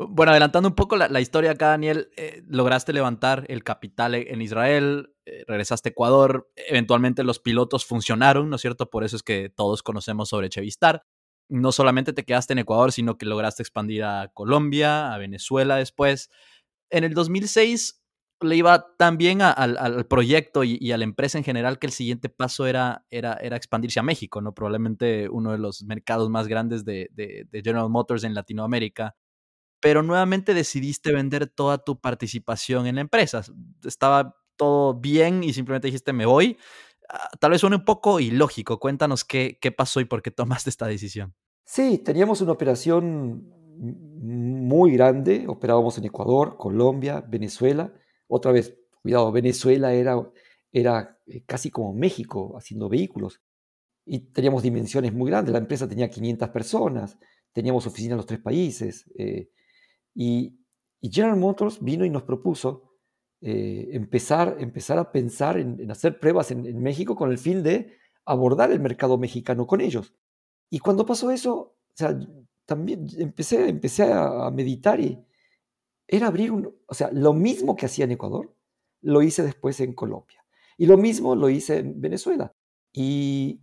[0.00, 4.40] Bueno, adelantando un poco la, historia acá, Daniel, eh, lograste levantar el capital e, en
[4.40, 8.90] Israel, eh, regresaste a Ecuador, eventualmente los pilotos funcionaron, ¿no es cierto?
[8.90, 11.02] Por eso es que todos conocemos sobre Chevistar.
[11.48, 16.30] No solamente te quedaste en Ecuador, sino que lograste expandir a Colombia, a Venezuela después.
[16.90, 18.00] En el 2006
[18.40, 22.28] le iba tan bien al proyecto y, a la empresa en general que el siguiente
[22.28, 24.54] paso era, era, era expandirse a México, ¿no?
[24.54, 29.16] Probablemente uno de los mercados más grandes de, de General Motors en Latinoamérica
[29.80, 33.42] pero nuevamente decidiste vender toda tu participación en la empresa.
[33.84, 36.58] Estaba todo bien y simplemente dijiste me voy.
[37.08, 38.78] Ah, tal vez suene un poco ilógico.
[38.78, 41.34] Cuéntanos qué, qué pasó y por qué tomaste esta decisión.
[41.64, 45.46] Sí, teníamos una operación muy grande.
[45.48, 47.92] Operábamos en Ecuador, Colombia, Venezuela.
[48.26, 50.16] Otra vez, cuidado, Venezuela era,
[50.72, 53.40] era eh, casi como México haciendo vehículos.
[54.04, 55.52] Y teníamos dimensiones muy grandes.
[55.52, 57.18] La empresa tenía 500 personas,
[57.52, 59.10] teníamos oficinas en los tres países.
[59.18, 59.50] Eh,
[60.18, 60.58] y,
[61.00, 62.98] General Motors vino y nos propuso
[63.40, 67.92] eh, empezar, empezar a pensar en, hacer pruebas en, México con el fin de
[68.24, 70.12] abordar el mercado mexicano con ellos.
[70.70, 72.18] Y cuando pasó eso, o sea,
[72.66, 75.24] también empecé, empecé a, meditar y
[76.08, 78.52] era abrir un, o sea, lo mismo que hacía en Ecuador,
[79.00, 80.44] lo hice después en Colombia.
[80.76, 82.56] Y lo mismo lo hice en Venezuela.
[82.92, 83.60] Y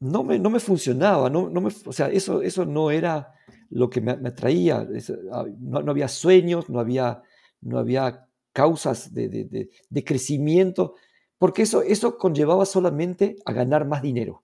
[0.00, 3.34] no me, no me funcionaba, no, no me, o sea, eso, eso no era
[3.70, 4.86] lo que me, atraía.
[5.32, 7.22] Ah, no, había sueños, no había,
[7.60, 9.70] no había causas de,
[10.04, 10.94] crecimiento,
[11.38, 14.42] porque eso, eso conllevaba solamente a ganar más dinero.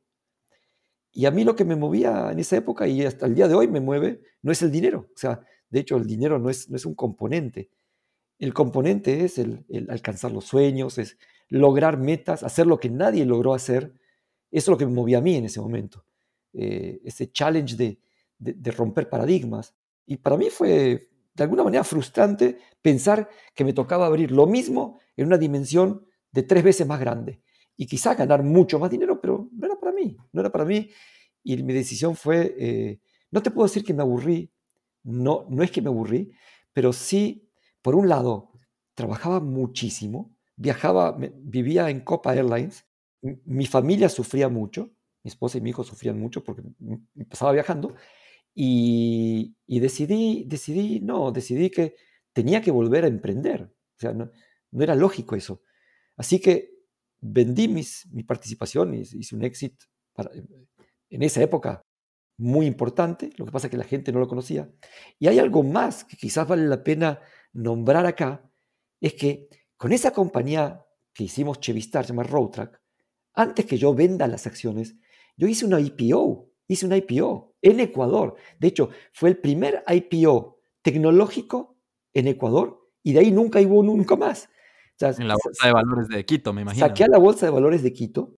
[1.12, 3.54] Y a mí lo que me movía en esa época y hasta el día de
[3.54, 5.08] hoy me mueve no es el dinero.
[5.14, 5.40] O sea,
[5.70, 7.70] de hecho el dinero no es, no es un componente.
[8.38, 11.16] El componente es el, alcanzar los sueños, es
[11.48, 13.94] lograr metas, hacer lo que nadie logró hacer.
[14.56, 16.02] Eso es lo que me movía a mí en ese momento.
[16.54, 17.98] Eh, ese challenge de,
[18.38, 19.74] de, romper paradigmas.
[20.06, 24.98] Y para mí fue de alguna manera frustrante pensar que me tocaba abrir lo mismo
[25.14, 27.42] en una dimensión de tres veces más grande.
[27.76, 30.88] Y quizá ganar mucho más dinero, pero no era para mí, no era para mí.
[31.42, 34.50] Y mi decisión fue, eh, no te puedo decir que me aburrí,
[35.02, 36.32] no, no es que me aburrí,
[36.72, 37.46] pero sí,
[37.82, 38.52] por un lado,
[38.94, 42.85] trabajaba muchísimo, viajaba, vivía en Copa Airlines,
[43.44, 46.62] mi familia sufría mucho, mi esposa y mi hijo sufrían mucho porque
[47.28, 47.94] pasaba viajando,
[48.54, 51.94] y, decidí, decidí, no, decidí que
[52.32, 53.62] tenía que volver a emprender.
[53.64, 54.30] O sea, no,
[54.78, 55.62] era lógico eso.
[56.16, 56.70] Así que
[57.20, 59.86] vendí mis, mi participación, hice un éxito
[61.10, 61.82] en esa época
[62.38, 64.70] muy importante, lo que pasa es que la gente no lo conocía.
[65.18, 67.20] Y hay algo más que quizás vale la pena
[67.52, 68.50] nombrar acá,
[69.00, 72.80] es que con esa compañía que hicimos Chevistar, se llama Roadtrack,
[73.36, 74.96] antes que yo venda las acciones,
[75.36, 78.36] yo hice una IPO hice un IPO en Ecuador.
[78.58, 81.78] De hecho, fue el primer IPO tecnológico
[82.14, 84.48] en Ecuador y de ahí nunca hubo nunca más.
[85.00, 86.86] en la Bolsa de Valores de Quito, me imagino.
[86.86, 88.36] Saqué a la Bolsa de Valores de Quito.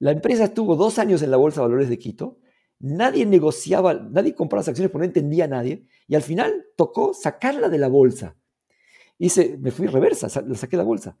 [0.00, 2.38] La empresa estuvo dos años en la Bolsa de Valores de Quito.
[2.80, 5.86] Nadie negociaba, nadie compraba las acciones porque no entendía a nadie.
[6.08, 8.36] Y al final tocó sacarla de la bolsa.
[9.16, 11.16] Hice, me fui reversa, la saqué de la bolsa.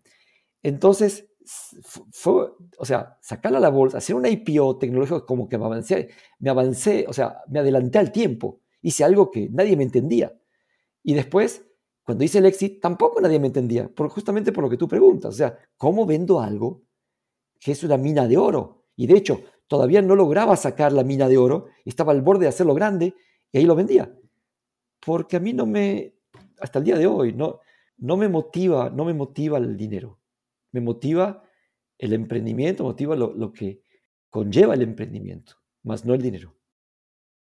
[0.62, 5.66] Entonces, fue, o sea, sacarla a la bolsa, hacer una IPO tecnológico como que me
[5.66, 10.32] avancé, me avancé, o sea, me adelanté al tiempo, hice algo que nadie me entendía.
[11.02, 11.64] Y después,
[12.02, 15.34] cuando hice el exit, tampoco nadie me entendía, por, justamente por lo que tú preguntas,
[15.34, 16.82] o sea, ¿cómo vendo algo
[17.60, 18.86] que es una mina de oro?
[18.96, 22.48] Y de hecho, todavía no lograba sacar la mina de oro, estaba al borde de
[22.48, 23.14] hacerlo grande
[23.52, 24.14] y ahí lo vendía.
[25.04, 26.14] Porque a mí no me,
[26.58, 27.60] hasta el día de hoy, no,
[27.98, 30.18] no me motiva, no me motiva el dinero
[30.74, 31.44] me motiva
[31.98, 33.80] el emprendimiento, motiva lo, que
[34.28, 36.56] conlleva el emprendimiento, más no el dinero.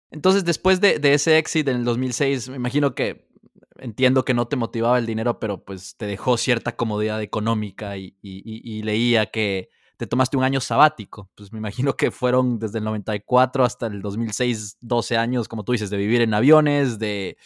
[0.09, 3.27] Entonces, después de, ese éxito en el 2006, me imagino que
[3.75, 8.15] entiendo que no te motivaba el dinero, pero pues te dejó cierta comodidad económica y,
[8.21, 11.29] y, leía que te tomaste un año sabático.
[11.35, 15.73] Pues me imagino que fueron desde el 94 hasta el 2006, 12 años, como tú
[15.73, 17.37] dices, de vivir en aviones, de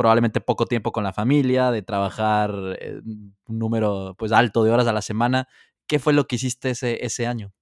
[0.00, 4.86] probablemente poco tiempo con la familia, de trabajar eh, un número pues alto de horas
[4.86, 5.46] a la semana.
[5.86, 7.52] ¿Qué fue lo que hiciste ese, ese año?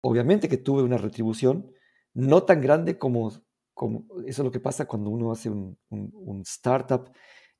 [0.00, 1.70] Obviamente que tuve una retribución
[2.12, 3.30] no tan grande como,
[3.72, 7.08] como eso es lo que pasa cuando uno hace un, un, startup.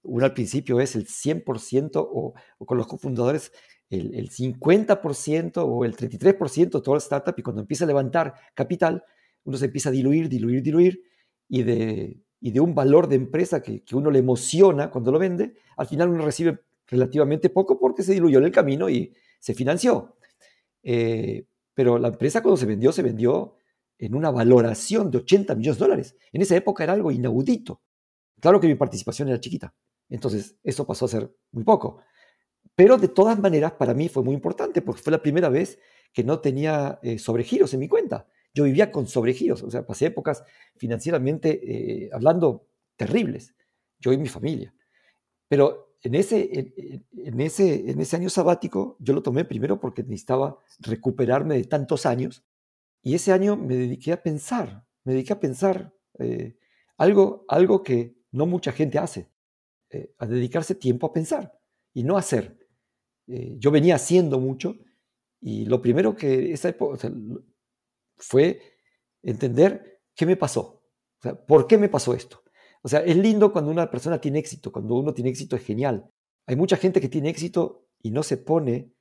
[0.03, 3.53] Uno al principio es el 100% o, o con los cofundadores
[3.91, 8.35] el, el 50% o el 33% de todo el startup y cuando empieza a levantar
[8.55, 9.05] capital,
[9.45, 11.01] uno se empieza a diluir, diluir, diluir
[11.49, 15.19] y de y de un valor de empresa que, que, uno le emociona cuando lo
[15.19, 19.53] vende, al final uno recibe relativamente poco porque se diluyó en el camino y se
[19.53, 20.15] financió.
[20.85, 23.57] Eh, pero la empresa cuando se vendió, se vendió
[23.99, 26.17] en una valoración de 80 millones de dólares.
[26.33, 27.83] En esa época era algo inaudito.
[28.39, 29.75] Claro que mi participación era chiquita,
[30.09, 31.99] entonces eso pasó a ser muy poco.
[32.77, 35.81] Pero de todas maneras, para mí fue muy importante porque fue la primera vez
[36.13, 40.07] que no tenía eh, sobregiros en mi cuenta yo vivía con sobregiros, o sea, pasé
[40.07, 40.43] épocas
[40.77, 42.67] financieramente eh, hablando
[42.97, 43.55] terribles,
[44.01, 44.75] yo y mi familia.
[45.47, 46.73] Pero en ese,
[47.13, 52.07] en, ese, en ese año sabático yo lo tomé primero porque necesitaba recuperarme de tantos
[52.07, 52.47] años
[53.03, 56.57] y ese año me dediqué a pensar, me dediqué a pensar eh,
[56.97, 59.31] algo, algo que no mucha gente hace,
[59.91, 61.53] eh, a dedicarse tiempo a pensar
[61.93, 62.57] y no a hacer.
[63.27, 64.79] yo venía haciendo mucho
[65.43, 67.11] y lo primero que esa época,
[68.19, 68.61] fue
[69.23, 70.83] entender qué me pasó,
[71.19, 72.43] o sea, por qué me pasó esto.
[72.83, 76.09] O sea, es lindo cuando una persona tiene éxito, cuando uno tiene éxito es genial.
[76.47, 78.93] Hay mucha gente que tiene éxito y no se pone,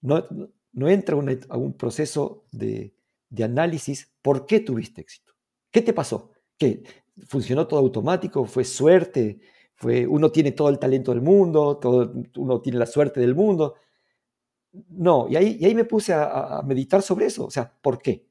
[0.00, 0.24] no,
[0.72, 1.16] no entra
[1.48, 2.94] a un proceso de,
[3.28, 5.34] de análisis por qué tuviste éxito.
[5.70, 6.32] ¿Qué te pasó?
[6.56, 6.82] ¿Qué?
[7.26, 8.44] ¿Funcionó todo automático?
[8.46, 9.40] ¿Fue suerte?
[9.74, 11.78] ¿Fue, uno tiene todo el talento del mundo?
[11.78, 13.74] Todo, uno tiene la suerte del mundo?
[14.88, 17.44] No, y ahí, y ahí me puse a, a meditar sobre eso.
[17.46, 18.29] O sea, ¿por qué?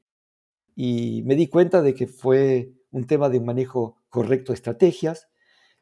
[0.82, 5.28] Y me di cuenta de que fue un tema de manejo correcto de estrategias,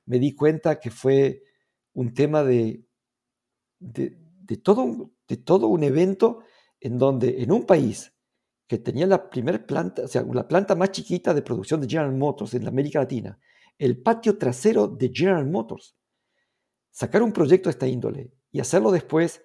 [0.06, 1.44] me di cuenta que fue
[1.92, 2.84] un tema de,
[3.78, 6.40] de, todo, de todo un evento
[6.80, 8.12] en donde en un país
[8.66, 12.12] que tenía la primera planta, o sea, la planta más chiquita de producción de General
[12.12, 13.38] Motors en la América Latina,
[13.78, 15.94] el patio trasero de General Motors,
[16.90, 19.44] sacar un proyecto de esta índole y hacerlo después,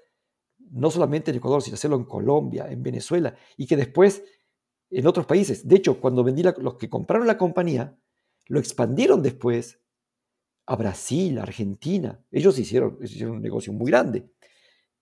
[0.72, 4.24] no solamente en Ecuador, sino hacerlo en Colombia, en Venezuela, y que después
[4.93, 5.67] en otros países.
[5.67, 7.97] De hecho, cuando vendí los que compraron la compañía,
[8.47, 9.79] lo expandieron después
[10.65, 12.23] a Brasil, a Argentina.
[12.32, 14.29] Ellos hicieron, hicieron un negocio muy grande.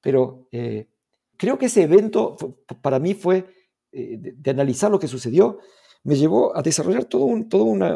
[0.02, 0.90] Pero eh,
[1.38, 2.36] creo que ese evento
[2.82, 3.46] para mí fue,
[3.92, 5.60] eh, de, analizar lo que sucedió,
[6.04, 7.96] me llevó a desarrollar todo un, todo una,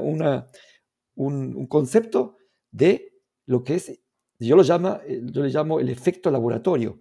[1.16, 2.38] un, concepto
[2.72, 3.14] de
[3.46, 4.00] lo que es,
[4.40, 7.00] yo lo, llama, eh, yo le llamo el efecto laboratorio,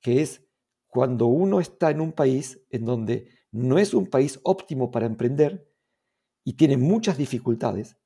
[0.00, 0.44] que es
[0.88, 5.70] cuando uno está en un país en donde no es un país óptimo para emprender
[6.44, 7.96] y tiene muchas dificultades,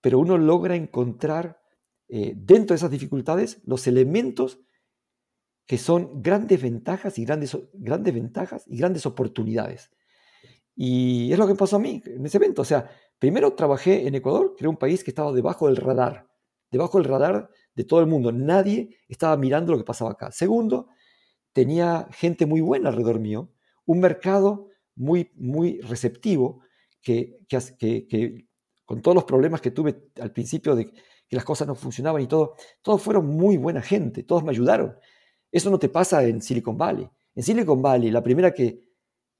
[0.00, 1.60] pero uno logra encontrar
[2.08, 4.60] eh, dentro de esas dificultades los elementos
[5.66, 9.90] que son grandes ventajas y grandes, grandes ventajas y grandes oportunidades.
[10.74, 12.62] Y es lo que pasó a mí en ese evento.
[12.62, 16.28] O sea, primero trabajé en Ecuador, que era un país que estaba debajo del radar,
[16.70, 18.32] debajo del radar de todo el mundo.
[18.32, 20.32] Nadie estaba mirando lo que pasaba acá.
[20.32, 20.88] Segundo,
[21.52, 23.52] tenía gente muy buena alrededor mío,
[23.84, 24.69] un mercado
[25.00, 26.60] muy, muy receptivo,
[27.00, 28.46] que, que,
[28.84, 32.26] con todos los problemas que tuve al principio de que las cosas no funcionaban y
[32.26, 34.94] todo, todos fueron muy buena gente, todos me ayudaron.
[35.50, 37.08] Eso no te pasa en Silicon Valley.
[37.34, 38.82] En Silicon Valley, la primera que,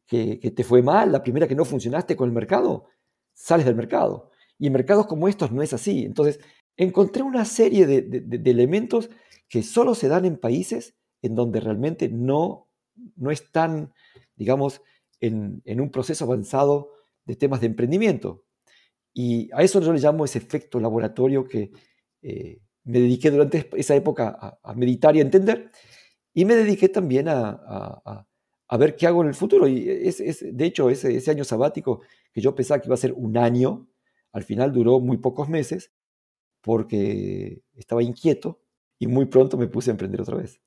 [0.06, 2.86] que, te fue mal, la primera que no funcionaste con el mercado,
[3.34, 4.30] sales del mercado.
[4.58, 6.04] Y en mercados como estos no es así.
[6.04, 6.40] Entonces,
[6.76, 9.10] encontré una serie de, de, elementos
[9.48, 12.68] que solo se dan en países en donde realmente no,
[13.16, 13.92] no están,
[14.36, 14.80] digamos,
[15.20, 16.92] en, un proceso avanzado
[17.24, 18.44] de temas de emprendimiento.
[19.12, 21.72] Y a eso yo le llamo ese efecto laboratorio que
[22.22, 25.70] eh, me dediqué durante esa época a, meditar y a entender.
[26.32, 27.50] Y me dediqué también a,
[28.68, 29.66] a, ver qué hago en el futuro.
[29.68, 32.02] Y es, es de hecho, ese, ese año sabático
[32.32, 33.88] que yo pensaba que iba a ser un año,
[34.32, 35.92] al final duró muy pocos meses
[36.60, 38.60] porque estaba inquieto
[38.98, 40.60] y muy pronto me puse a emprender otra vez.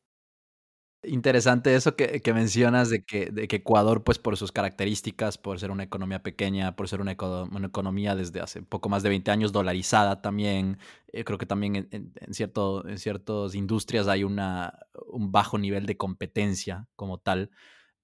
[1.05, 5.69] Interesante eso que, mencionas de que, de que, Ecuador, pues por sus características, por ser
[5.69, 10.21] una economía pequeña, por ser una, economía desde hace poco más de 20 años dolarizada
[10.21, 10.77] también,
[11.11, 15.85] eh, creo que también en, en, cierto, en ciertas industrias hay una, un bajo nivel
[15.85, 17.51] de competencia como tal.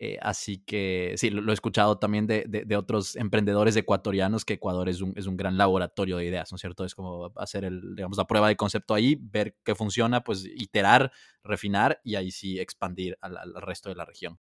[0.02, 4.88] Eh, así que sí, lo, he escuchado también de, de, otros emprendedores ecuatorianos que Ecuador
[4.88, 6.86] es un, es un, gran laboratorio de ideas, ¿no es cierto?
[6.86, 11.12] Es como hacer el, digamos, la prueba de concepto ahí, ver qué funciona, pues iterar,
[11.44, 14.40] refinar y ahí sí expandir al, al resto de la región.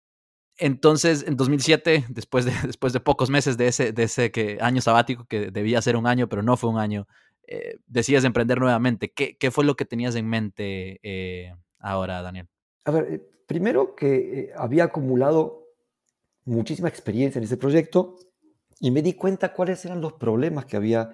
[0.58, 4.80] Entonces, en 2007, después de, después de pocos meses de ese, de ese que, año
[4.80, 7.06] sabático, que debía ser un año, pero no fue un año,
[7.46, 7.78] eh,
[8.24, 9.12] emprender nuevamente.
[9.12, 12.48] ¿Qué, ¿Qué, fue lo que tenías en mente eh, ahora, Daniel?
[12.84, 15.66] A ver, Primero que eh, había acumulado
[16.44, 18.16] muchísima experiencia en ese proyecto
[18.80, 21.10] y me di cuenta cuáles eran los problemas que había.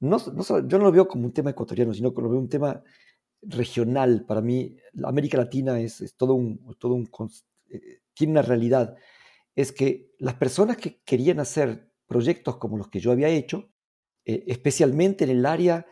[0.00, 2.82] No, yo no lo veo como un tema ecuatoriano, sino que lo veo un tema
[3.42, 4.24] regional.
[4.26, 7.08] Para mí, la América Latina es, todo un, todo un,
[7.68, 8.96] eh, tiene una realidad.
[9.54, 13.70] Es que las personas que querían hacer proyectos como los que yo había hecho,
[14.24, 15.86] eh, especialmente en el área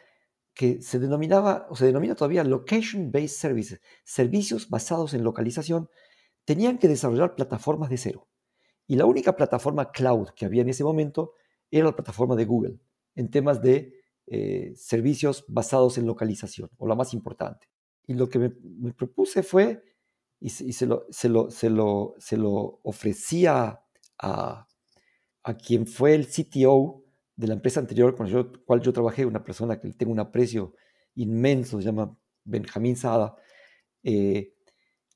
[0.60, 5.88] que se denominaba o se denomina todavía Location Based Services, servicios basados en localización,
[6.44, 8.28] tenían que desarrollar plataformas de cero.
[8.86, 11.32] Y la única plataforma cloud que había en ese momento
[11.70, 12.78] era la plataforma de Google,
[13.14, 13.94] en temas de
[14.26, 17.68] eh, servicios basados en localización, o la más importante.
[18.06, 18.50] Y lo que me,
[18.92, 19.82] propuse fue,
[20.40, 23.80] y, se, lo, se, lo, se, lo, se, lo, ofrecía
[24.18, 24.66] a,
[25.42, 27.02] a quien fue el CTO
[27.40, 30.74] de la empresa anterior con la cual yo trabajé, una persona que tengo un aprecio
[31.14, 33.34] inmenso, se llama Benjamín Sada,
[34.02, 34.52] eh,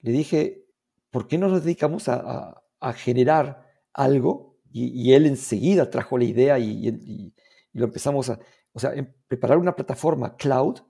[0.01, 0.65] le dije,
[1.11, 2.63] ¿por qué no nos dedicamos a,
[2.97, 4.59] generar algo?
[4.73, 7.35] Y, él enseguida trajo la idea y,
[7.73, 8.39] lo empezamos a,
[8.73, 8.93] o sea,
[9.29, 10.81] preparar una plataforma cloud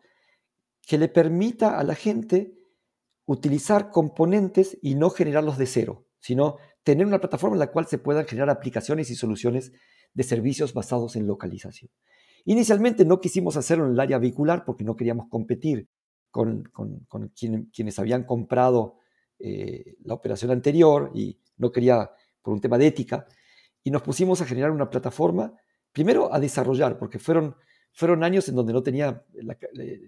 [0.82, 2.54] que le permita a la gente
[3.26, 7.98] utilizar componentes y no generarlos de cero, sino tener una plataforma en la cual se
[7.98, 9.72] puedan generar aplicaciones y soluciones
[10.14, 11.90] de servicios basados en localización.
[12.46, 15.88] Inicialmente no quisimos hacerlo en el área vehicular porque no queríamos competir
[16.30, 16.64] con,
[17.72, 18.98] quienes habían comprado
[19.38, 22.10] eh, la operación anterior y no quería
[22.42, 23.26] por un tema de ética.
[23.82, 25.54] Y nos pusimos a generar una plataforma,
[25.92, 27.56] primero a desarrollar, porque fueron,
[27.92, 29.24] fueron años en donde no tenía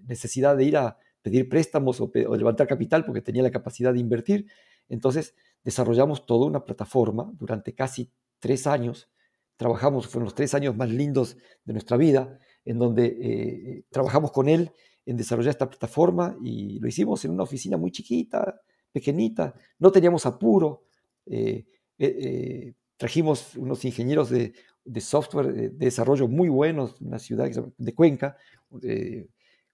[0.03, 3.99] necesidad de ir a pedir préstamos o, o levantar capital porque tenía la capacidad de
[3.99, 4.47] invertir.
[4.89, 9.09] Entonces desarrollamos toda una plataforma durante casi tres años
[9.57, 11.35] trabajamos, fueron los tres años más lindos
[11.65, 14.71] de nuestra vida, en donde eh, trabajamos con él
[15.05, 20.25] en desarrollar esta plataforma y lo hicimos en una oficina muy chiquita, pequeñita, no teníamos
[20.25, 20.85] apuro,
[21.25, 21.65] eh,
[21.97, 24.53] eh, trajimos unos ingenieros de,
[24.99, 28.37] software de, desarrollo muy buenos, una ciudad de Cuenca,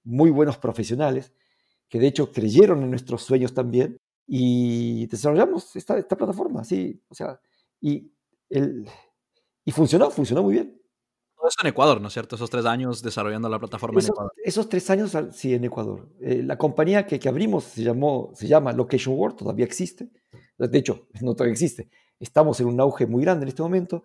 [0.03, 1.33] muy buenos profesionales,
[1.89, 7.15] que de hecho creyeron en nuestros sueños también y desarrollamos esta, esta plataforma, sí, o
[7.15, 7.39] sea,
[7.81, 8.11] y,
[9.65, 10.79] y funcionó, funcionó muy bien.
[11.35, 12.35] Todo eso en Ecuador, ¿no es cierto?
[12.35, 14.33] Esos tres años desarrollando la plataforma esos, en Ecuador.
[14.43, 16.09] Esos tres años, sí, en Ecuador.
[16.21, 20.09] Eh, la compañía que, que, abrimos se, llamó, se llama Location World, todavía existe.
[20.57, 21.89] De hecho, no todavía existe.
[22.19, 24.03] Estamos en un auge muy grande en este momento.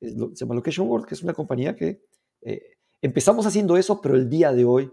[0.00, 2.02] Se llama Location World, que es una compañía que
[2.42, 4.90] eh, empezamos haciendo eso, pero el día de hoy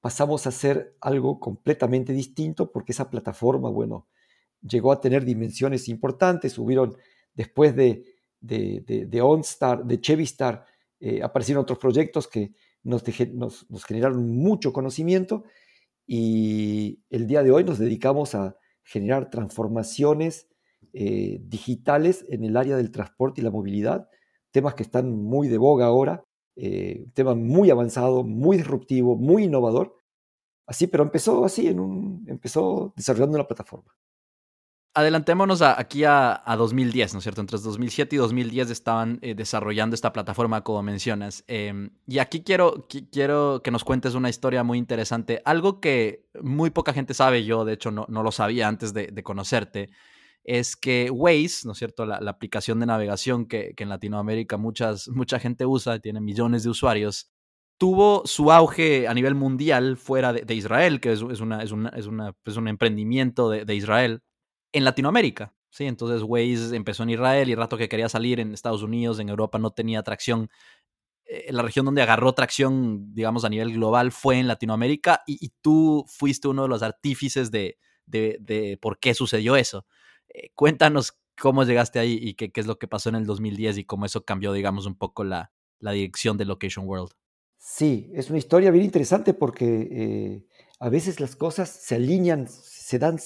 [0.00, 4.08] pasamos a hacer algo completamente distinto porque esa plataforma, bueno,
[4.60, 6.96] llegó a tener dimensiones importantes, subieron
[7.34, 8.11] después de,
[8.42, 10.66] de, de, de OnStar, de Chevistar,
[11.00, 15.44] eh, aparecieron otros proyectos que nos, nos, nos, generaron mucho conocimiento
[16.06, 20.48] y el día de hoy nos dedicamos a generar transformaciones
[20.92, 24.08] eh, digitales en el área del transporte y la movilidad,
[24.50, 26.24] temas que están muy de boga ahora
[26.56, 29.96] eh, un tema muy avanzado, muy disruptivo, muy innovador.
[30.66, 33.92] Así, pero empezó así, en un, empezó desarrollando una plataforma.
[34.94, 37.40] Adelantémonos aquí a, a, 2010, ¿no es cierto?
[37.40, 41.44] Entre 2007 y 2010 estaban eh, desarrollando esta plataforma, como mencionas.
[41.48, 46.68] Eh, y aquí quiero, quiero que nos cuentes una historia muy interesante, algo que muy
[46.68, 49.88] poca gente sabe, yo de hecho no, no lo sabía antes de, conocerte,
[50.44, 52.04] es que Waze, ¿no es cierto?
[52.04, 56.64] La, la aplicación de navegación que, que, en Latinoamérica muchas, mucha gente usa, tiene millones
[56.64, 57.32] de usuarios,
[57.78, 61.88] tuvo su auge a nivel mundial fuera de, Israel, que es, es, una, es, una,
[61.90, 64.22] es, una, es un emprendimiento de, de, Israel,
[64.72, 65.54] en Latinoamérica.
[65.70, 65.84] ¿sí?
[65.84, 69.28] Entonces Waze empezó en Israel y el rato que quería salir en Estados Unidos, en
[69.28, 70.50] Europa no tenía tracción.
[71.24, 76.04] Eh, la región donde agarró tracción, digamos, a nivel global fue en Latinoamérica y, tú
[76.08, 79.86] fuiste uno de los artífices de, de, de por qué sucedió eso.
[80.28, 83.78] Eh, cuéntanos cómo llegaste ahí y qué, qué, es lo que pasó en el 2010
[83.78, 87.12] y cómo eso cambió, digamos, un poco la, la dirección de Location World.
[87.58, 90.46] Sí, es una historia bien interesante porque eh,
[90.80, 93.18] a veces las cosas se alinean, se dan,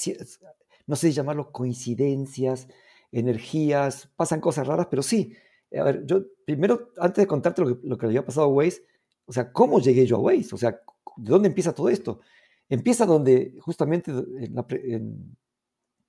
[0.87, 2.69] no sé llamarlo coincidencias,
[3.13, 5.35] energías, pasan cosas raras, pero sí.
[5.79, 8.83] A ver, yo primero, antes de contarte lo que, le había pasado a Waze,
[9.27, 10.55] o sea, ¿cómo llegué yo a Waze?
[10.55, 12.21] O sea, ¿de dónde empieza todo esto?
[12.69, 15.37] Empieza donde justamente en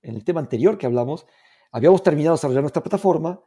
[0.02, 1.26] el tema anterior que hablamos,
[1.72, 3.40] habíamos terminado de desarrollar nuestra plataforma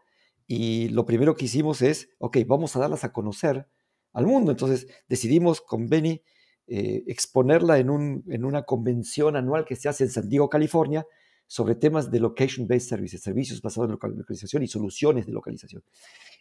[0.48, 3.68] y lo primero que hicimos es, ok, vamos a darlas a conocer
[4.14, 4.52] al mundo.
[4.52, 6.22] Entonces decidimos con Benny
[6.68, 11.06] eh, exponerla en, un, en una convención anual que se hace en San Diego, California,
[11.52, 15.84] sobre temas de Location-Based Services, servicios basados en localización y soluciones de localización.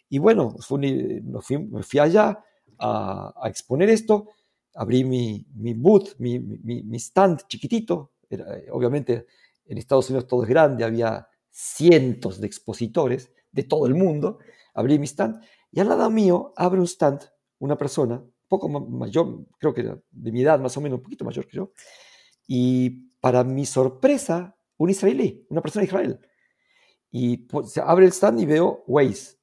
[0.07, 2.41] Y bueno, fue un, fui, me fui allá
[2.79, 4.29] a, a, exponer esto,
[4.73, 9.25] abrí mi, mi booth, mi, mi, mi stand chiquitito, era, obviamente
[9.65, 14.39] en Estados Unidos todo es grande, había cientos de expositores de todo el mundo,
[14.73, 15.43] abrí mi stand
[15.73, 17.19] y al lado mío abre un stand
[17.59, 21.49] una persona, poco mayor, creo que de mi edad más o menos, un poquito mayor
[21.51, 21.73] yo,
[22.47, 26.19] y para mi sorpresa, un israelí, una persona de Israel.
[27.11, 29.37] Y pues, se abre el stand y veo Waze.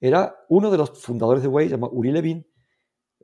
[0.00, 2.46] Era uno de los fundadores de Waze, se llama Uri Levin,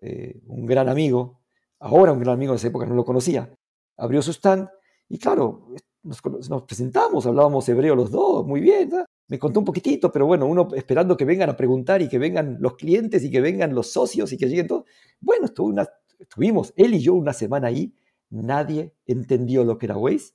[0.01, 1.41] eh, un gran amigo,
[1.81, 3.53] ahora un gran amigo, en esa época no lo conocía.
[3.97, 4.69] Abrió su stand
[5.09, 5.69] y claro,
[6.03, 8.91] nos, nos, presentamos, hablábamos hebreo los dos, muy bien,
[9.29, 12.59] me contó un poquitito, pero bueno, uno esperando que vengan a preguntar y que vengan
[12.61, 14.85] los clientes y que vengan los socios y que lleguen todos.
[15.19, 15.75] Bueno, estuvo
[16.19, 17.95] estuvimos él y yo una semana ahí,
[18.31, 20.35] nadie entendió lo que era Waze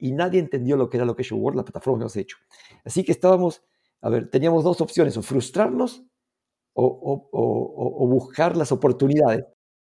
[0.00, 2.36] y nadie entendió lo que era Location World, la plataforma que hemos hecho.
[2.84, 3.62] Así que estábamos,
[4.00, 6.04] a ver, teníamos dos opciones, o frustrarnos
[6.72, 9.44] o, o, o, o buscar las oportunidades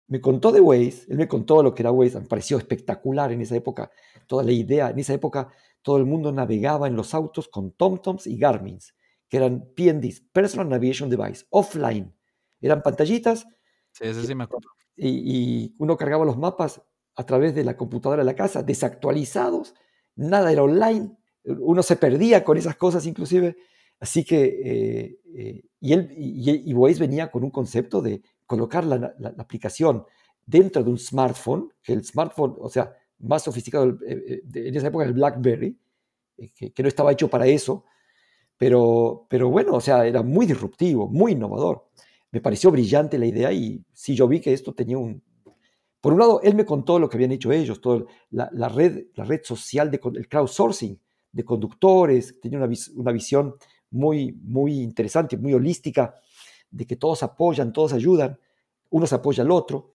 [0.07, 3.41] me contó de Waze, él me contó lo que era Waze, me pareció espectacular en
[3.41, 3.91] esa época,
[4.27, 5.51] toda la idea, en esa época
[5.83, 8.95] todo el mundo navegaba en los autos con TomToms y Garmins,
[9.29, 12.15] que eran PNDs, Personal Navigation Device, offline,
[12.61, 13.47] eran pantallitas.
[13.93, 14.69] Sí, eso sí me acuerdo.
[14.97, 16.83] Y, y, uno cargaba los mapas
[17.17, 19.75] a través de la computadora de la casa, desactualizados,
[20.17, 23.57] nada era online, uno se perdía con esas cosas inclusive,
[24.01, 30.05] así que, eh, eh, y, él, y, venía con un concepto de colocar la, aplicación
[30.47, 34.89] dentro de un smartphone, que el smartphone, o sea, más sofisticado eh, eh, en esa
[34.89, 35.79] época el BlackBerry,
[36.55, 37.85] que, que, no estaba hecho para eso,
[38.57, 41.89] pero, pero bueno, o sea, era muy disruptivo, muy innovador.
[42.31, 45.23] Me pareció brillante la idea y sí, yo vi que esto tenía un...
[46.05, 49.25] Por un lado, él me contó lo que habían hecho ellos, toda la, red, la
[49.25, 51.01] red social, de, el crowdsourcing
[51.33, 53.55] de conductores, tenía una, una visión
[53.91, 56.15] muy, muy interesante, muy holística
[56.71, 58.39] de que todos apoyan, todos ayudan,
[58.91, 59.95] uno se apoya al otro.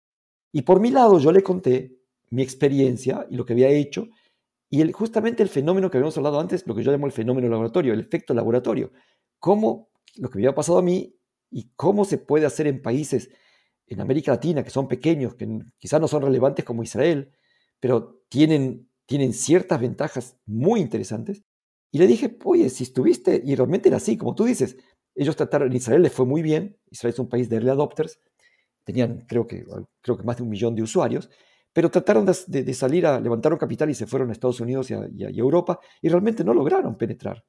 [0.52, 2.00] Y por mi lado yo le conté
[2.32, 4.08] mi experiencia y lo que había hecho
[4.68, 7.94] y justamente el fenómeno que habíamos hablado antes, lo que yo llamo el fenómeno laboratorio,
[7.94, 8.92] el efecto laboratorio,
[9.38, 11.16] cómo lo que me había pasado a mí
[11.52, 13.30] y cómo se puede hacer en países
[13.90, 17.32] en América Latina que son pequeños, que quizás no son relevantes como Israel,
[17.80, 21.44] pero tienen, tienen ciertas ventajas muy interesantes.
[21.92, 24.78] Y le dije, oye, si estuviste, y realmente era así, como tú dices,
[25.16, 28.20] ellos trataron, en Israel les fue muy bien, Israel es un país de early adopters,
[28.84, 29.66] tenían creo que,
[30.02, 31.30] creo que más de un millón de usuarios,
[31.74, 34.94] pero trataron de, salir a, levantar un capital y se fueron a Estados Unidos y
[34.94, 37.44] a, Europa y realmente no lograron penetrar.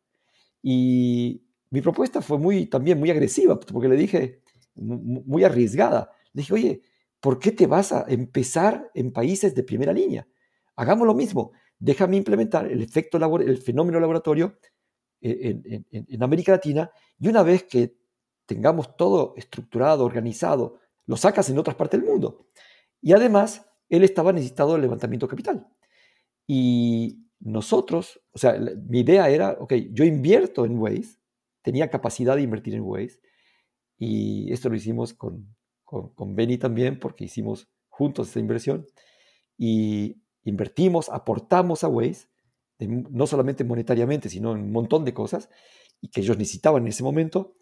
[0.63, 4.43] Y mi propuesta fue muy, también muy agresiva, porque le dije,
[4.75, 6.83] muy arriesgada, le dije, oye,
[7.21, 10.27] ¿por qué te vas a empezar en países de primera línea?
[10.77, 14.59] Hagamos lo mismo, déjame implementar el efecto el fenómeno laboratorio
[15.21, 17.97] en, en, América Latina y una vez que
[18.47, 22.47] tengamos todo estructurado, organizado, lo sacas en otras partes del mundo.
[23.01, 25.67] Y además, él estaba necesitado de levantamiento capital.
[26.47, 28.59] Y nosotros, o sea,
[28.89, 31.19] mi idea era, ok, yo invierto en Waze,
[31.63, 33.21] tenía capacidad de invertir en Waze,
[33.99, 35.55] y esto lo hicimos con,
[35.91, 38.87] con, con Benny también, porque hicimos juntos esa inversión,
[39.59, 42.29] y invertimos, aportamos a Waze,
[42.79, 45.51] no solamente monetariamente, sino en un montón de cosas,
[46.01, 47.57] y que ellos necesitaban en ese momento,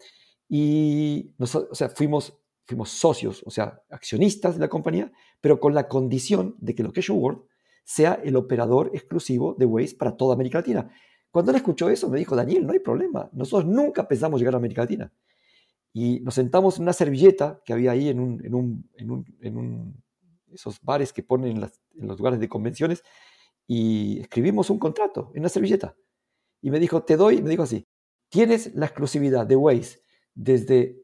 [0.47, 5.11] y o sea, fuimos fuimos socios, o sea, accionistas de la compañía,
[5.41, 7.41] pero con la condición de que Location World
[7.83, 10.91] sea el operador exclusivo de Waze para toda América Latina.
[11.31, 14.57] Cuando él escuchó eso, me dijo, Daniel, no hay problema, nosotros nunca pensamos llegar a
[14.57, 15.11] América Latina.
[16.01, 19.25] Y nos sentamos en una servilleta que había ahí en, un, en, un, en, un,
[19.41, 20.03] en
[20.53, 23.03] esos bares que ponen en, en los lugares de convenciones
[23.67, 25.97] y escribimos un contrato en una servilleta.
[26.61, 27.85] Y me dijo, te doy, me dijo así,
[28.29, 29.99] tienes la exclusividad de Waze
[30.33, 31.03] desde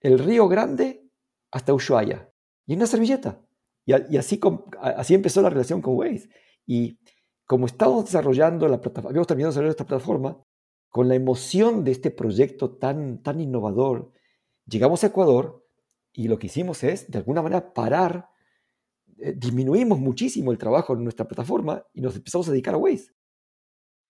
[0.00, 1.10] el Río Grande
[1.50, 2.32] hasta Ushuaia.
[2.66, 3.44] Y en una servilleta.
[3.84, 4.38] Y, así,
[4.80, 6.28] así empezó la relación con Waze.
[6.64, 7.00] Y
[7.46, 10.40] como estábamos desarrollando la plataforma, habíamos terminado de desarrollar esta plataforma,
[10.88, 14.12] con la emoción de este proyecto tan, tan innovador,
[14.66, 15.64] llegamos a Ecuador
[16.12, 18.28] y lo que hicimos es, de alguna manera, parar,
[19.18, 23.12] eh, disminuimos muchísimo el trabajo en nuestra plataforma y nos empezamos a dedicar a Waze.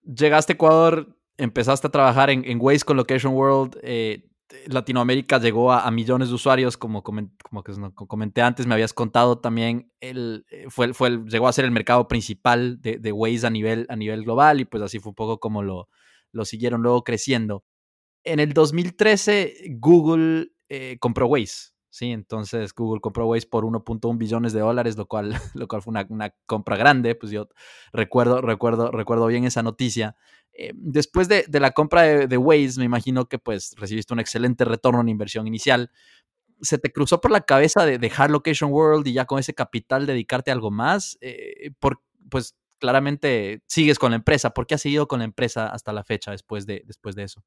[0.03, 3.77] Llegaste a Ecuador, empezaste a trabajar en, en Waze con Location World.
[3.83, 4.29] Eh,
[4.67, 10.93] Latinoamérica llegó a, millones de usuarios, como, comenté antes, me habías contado también, eh, fue,
[11.25, 14.99] llegó a ser el mercado principal de, de, Waze a nivel, global y pues así
[14.99, 17.65] fue un poco como lo siguieron luego creciendo.
[18.27, 22.11] En el 2013 Google eh, compró Waze, ¿sí?
[22.11, 26.33] Entonces Google compró Waze por 1.1 billones de dólares, lo cual, lo cual fue una,
[26.45, 27.47] compra grande, pues yo
[27.93, 30.17] recuerdo, recuerdo, recuerdo bien esa noticia.
[30.51, 34.99] Eh, después de, la compra de, Waze, me imagino que pues recibiste un excelente retorno
[34.99, 35.89] en inversión inicial.
[36.61, 40.05] ¿Se te cruzó por la cabeza de dejar Location World y ya con ese capital
[40.05, 41.17] dedicarte a algo más?
[41.21, 44.49] Eh, por, pues claramente sigues con la empresa.
[44.49, 47.43] ¿Por qué has seguido con la empresa hasta la fecha después de, después de eso?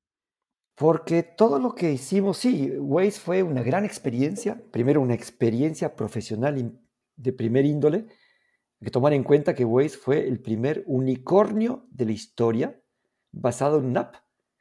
[0.81, 4.65] Porque todo lo que hicimos, sí, Waze fue una gran experiencia.
[4.71, 6.81] Primero, una experiencia profesional
[7.17, 7.99] de primer índole.
[7.99, 12.83] Hay que tomar en cuenta que Waze fue el primer unicornio de la historia
[13.31, 14.15] basado en un app,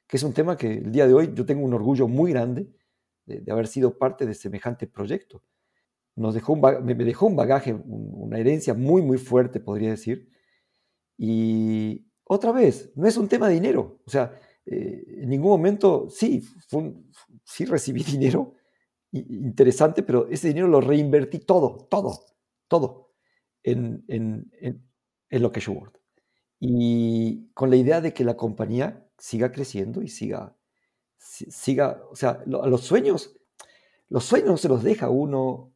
[0.07, 2.69] que es un tema que el día de hoy yo tengo un orgullo muy grande
[3.25, 5.41] de, haber sido parte de semejante proyecto.
[6.17, 10.27] Nos dejó me, dejó un bagaje, una herencia muy, muy fuerte, podría decir.
[11.17, 14.01] Y otra vez, no es un tema de dinero.
[14.05, 14.37] O sea,
[14.71, 16.43] eh, en ningún momento, sí,
[17.43, 18.55] sí recibí dinero
[19.11, 22.25] interesante, pero ese dinero lo reinvertí todo, todo,
[22.67, 23.11] todo
[23.63, 24.83] en, en, en,
[25.29, 25.99] en Location World
[26.59, 30.55] y con la idea de que la compañía siga creciendo y siga,
[31.17, 33.37] siga, o sea, a los sueños,
[34.09, 35.73] los sueños no se los deja uno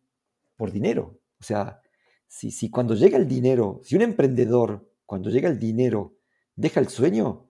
[0.57, 1.19] por dinero.
[1.39, 1.81] O sea,
[2.27, 6.17] si, si cuando llega el dinero, si un emprendedor, cuando llega el dinero,
[6.55, 7.49] deja el sueño,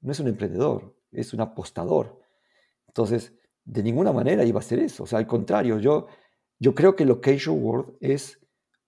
[0.00, 2.20] no es un emprendedor, es un apostador.
[2.88, 3.32] Entonces,
[3.64, 5.04] de ninguna manera iba a ser eso.
[5.04, 6.06] O sea, al contrario, yo,
[6.58, 8.38] yo creo que Location World es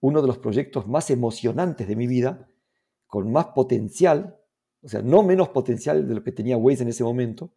[0.00, 2.48] uno de los proyectos más emocionantes de mi vida
[3.06, 4.38] con más potencial,
[4.82, 7.52] o sea, no menos potencial de lo que tenía Waze en ese momento.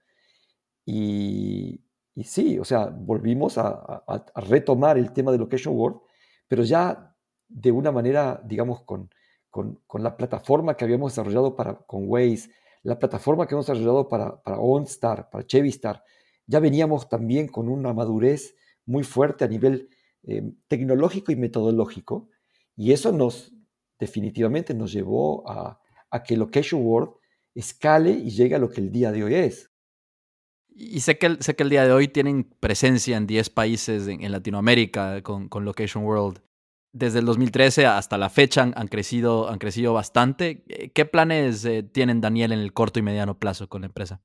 [0.85, 1.81] Y,
[2.23, 4.03] sí, o sea, volvimos a,
[4.35, 5.99] retomar el tema de Location World,
[6.47, 7.15] pero ya
[7.47, 9.09] de una manera, digamos, con,
[9.49, 12.49] con, la plataforma que habíamos desarrollado para, con Waze,
[12.83, 16.03] la plataforma que hemos desarrollado para, para OnStar, para Chevistar,
[16.45, 18.55] ya veníamos también con una madurez
[18.85, 19.89] muy fuerte a nivel
[20.23, 22.29] eh, tecnológico y metodológico,
[22.75, 23.53] y eso nos,
[23.99, 25.79] definitivamente nos llevó a,
[26.25, 27.11] que Location World
[27.53, 29.69] escale y llegue a lo que el día de hoy es.
[30.69, 34.07] Y sé que, el, sé que el día de hoy tienen presencia en 10 países
[34.07, 36.41] en, Latinoamérica con, Location World.
[36.91, 40.63] Desde el 2013 hasta la fecha han, crecido, han crecido bastante.
[40.93, 44.21] ¿Qué planes eh, tienen Daniel en el corto y mediano plazo con la empresa?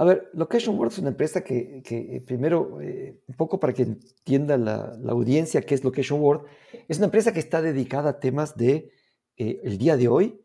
[0.00, 3.82] A ver, Location World es una empresa que, eh, primero, eh, un poco para que
[3.82, 6.46] entienda la, audiencia qué es Location World,
[6.88, 8.92] es una empresa que está dedicada a temas de
[9.36, 10.40] eh, el día de hoy,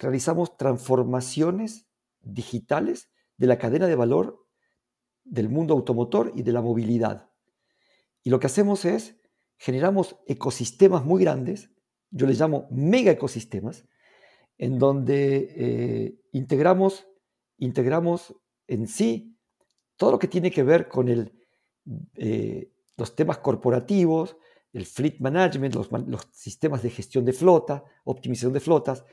[0.00, 1.86] realizamos transformaciones
[2.20, 4.44] digitales de la cadena de valor
[5.22, 7.30] del mundo automotor y de la movilidad.
[8.24, 9.15] Y lo que hacemos es,
[9.58, 11.70] generamos ecosistemas muy grandes,
[12.10, 13.84] yo les llamo mega ecosistemas,
[14.58, 17.06] en donde eh, integramos,
[17.58, 18.34] integramos
[18.66, 19.36] en sí
[19.96, 24.36] todo lo que tiene que ver con eh, los temas corporativos,
[24.72, 29.04] el fleet management, los, los, sistemas de gestión de flota, optimización de flotas,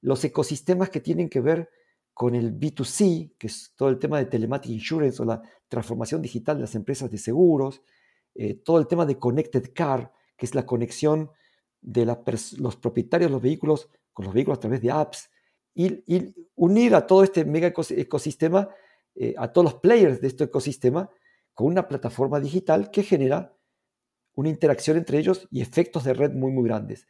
[0.00, 1.68] los ecosistemas que tienen que ver
[2.14, 6.56] con el B2C, que es todo el tema de telematic insurance o la transformación digital
[6.56, 7.82] de las empresas de seguros,
[8.34, 11.30] eh, todo el tema de connected car, que es la conexión
[11.80, 15.30] de los propietarios de los vehículos con los vehículos a través de apps,
[15.74, 18.68] y, unir a todo este mega ecosistema,
[19.14, 21.08] eh, a todos los players de este ecosistema,
[21.54, 23.56] con una plataforma digital que genera
[24.34, 27.06] una interacción entre ellos y efectos de red muy, muy grandes.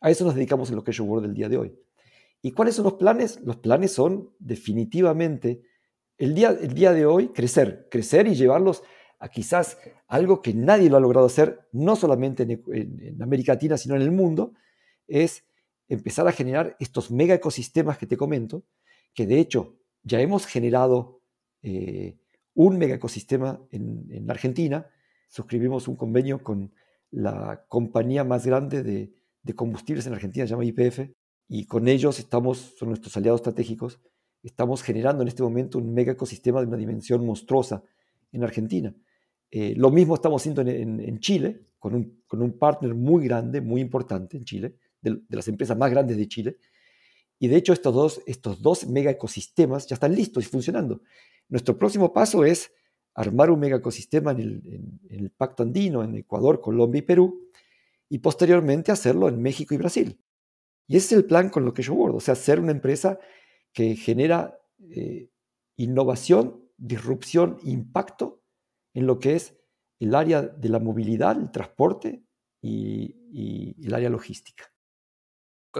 [0.00, 1.78] A eso nos dedicamos en lo que es World del día de hoy.
[2.42, 3.40] ¿Y cuáles son los planes?
[3.42, 5.62] Los planes son definitivamente
[6.18, 8.82] el día, el día de hoy crecer, crecer y llevarlos
[9.18, 13.96] a quizás algo que nadie lo ha logrado hacer, no solamente en, América Latina, sino
[13.96, 14.54] en el mundo,
[15.06, 15.44] es
[15.88, 18.64] empezar a generar estos mega ecosistemas que te comento,
[19.14, 21.20] que de hecho ya hemos generado
[21.62, 22.16] eh,
[22.54, 24.86] un mega ecosistema en, en, Argentina,
[25.28, 26.72] suscribimos un convenio con
[27.10, 29.12] la compañía más grande de,
[29.42, 31.00] de combustibles en Argentina, se llama IPF,
[31.48, 34.00] y con ellos estamos, son nuestros aliados estratégicos,
[34.42, 37.82] estamos generando en este momento un mega ecosistema de una dimensión monstruosa
[38.32, 38.94] en Argentina.
[39.50, 43.80] Eh, lo mismo estamos haciendo en, Chile, con un, con un, partner muy grande, muy
[43.80, 46.56] importante en Chile, de, las empresas más grandes de Chile.
[47.38, 51.02] Y de hecho estos dos, estos dos mega ecosistemas ya están listos y funcionando.
[51.48, 52.72] Nuestro próximo paso es
[53.14, 57.48] armar un mega ecosistema en el, Pacto Andino, en Ecuador, Colombia y Perú,
[58.08, 60.20] y posteriormente hacerlo en México y Brasil.
[60.86, 63.18] Y ese es el plan con lo que yo bordo, o sea, ser una empresa
[63.72, 64.58] que genera
[64.90, 65.28] eh,
[65.76, 68.37] innovación, disrupción, impacto
[68.98, 69.56] en lo que es
[70.00, 72.24] el área de la movilidad, el transporte
[72.60, 73.14] y,
[73.86, 74.72] el área logística.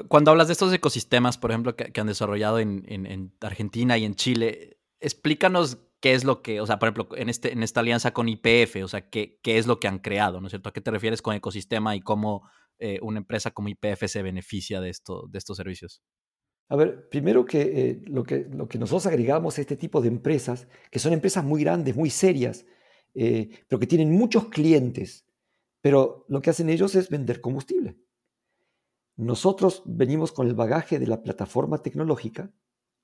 [0.06, 4.78] Cuando hablas de estos ecosistemas, por ejemplo, que, han desarrollado en, Argentina y en Chile,
[5.00, 8.28] explícanos qué es lo que, o sea, por ejemplo, en, este, en esta alianza con
[8.28, 10.68] IPF, o sea, qué, qué es lo que han creado, ¿no es cierto?
[10.68, 12.48] ¿A qué te refieres con ecosistema y cómo
[12.78, 16.02] eh, una empresa como IPF se beneficia de, esto, de estos servicios?
[16.68, 20.08] A ver, primero que, eh, lo que lo que nosotros agregamos a este tipo de
[20.08, 22.66] empresas, que son empresas muy grandes, muy serias,
[23.14, 25.26] eh, pero que tienen muchos clientes,
[25.80, 27.96] pero lo que hacen ellos es vender combustible.
[29.16, 32.52] Nosotros venimos con el bagaje de la plataforma tecnológica,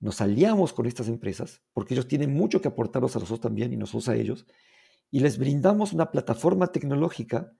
[0.00, 3.76] nos aliamos con estas empresas, porque ellos tienen mucho que aportarnos a nosotros también y
[3.76, 4.46] nosotros a ellos,
[5.10, 7.52] y les brindamos una plataforma tecnológica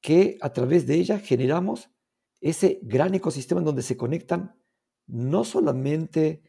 [0.00, 1.90] que a través de ella generamos
[2.40, 4.54] ese gran ecosistema en donde se conectan
[5.06, 6.42] no solamente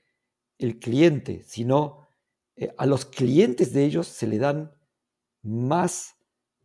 [0.58, 2.08] el cliente, sino
[2.56, 4.72] eh, a los clientes de ellos se le dan
[5.48, 6.18] más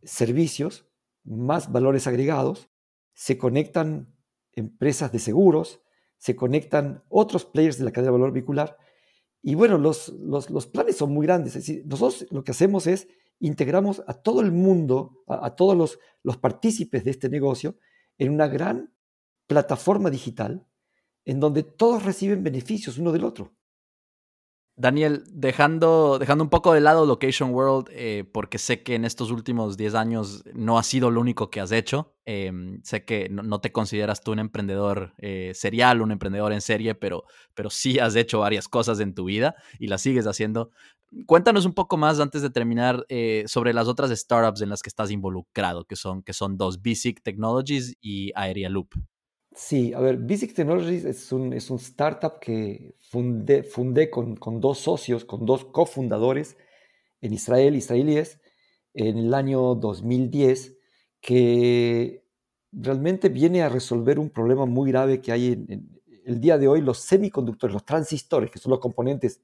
[0.03, 0.85] servicios,
[1.23, 2.69] más valores agregados,
[3.13, 4.13] se conectan
[4.51, 5.81] empresas de seguros,
[6.17, 8.77] se conectan otros players de la cadena de valor vehicular.
[9.41, 11.55] Y bueno, los, los, planes son muy grandes.
[11.55, 13.07] Es decir, nosotros lo que hacemos es
[13.39, 17.77] integramos a todo el mundo, a, todos los, los partícipes de este negocio
[18.17, 18.93] en una gran
[19.47, 20.67] plataforma digital
[21.25, 23.53] en donde todos reciben beneficios uno del otro.
[24.75, 29.29] Daniel, dejando, dejando un poco de lado Location World, eh, porque sé que en estos
[29.29, 32.15] últimos 10 años no ha sido lo único que has hecho.
[32.25, 36.95] Em, sé que no, te consideras tú un emprendedor eh, serial, un emprendedor en serie,
[36.95, 40.71] pero, pero sí has hecho varias cosas en tu vida y las sigues haciendo.
[41.27, 44.89] Cuéntanos un poco más antes de terminar eh, sobre las otras startups en las que
[44.89, 48.95] estás involucrado, que son, que son dos, Basic Technologies y Aeria Loop.
[49.55, 54.59] Sí, a ver, Basic Technologies es un, es un startup que fundé, fundé con, con,
[54.59, 56.57] dos socios, con dos cofundadores
[57.21, 58.39] en Israel, israelíes,
[58.93, 60.77] en el año 2010,
[61.21, 62.23] que
[62.71, 66.81] realmente viene a resolver un problema muy grave que hay en, el día de hoy,
[66.81, 69.41] los semiconductores, los transistores, que son los componentes,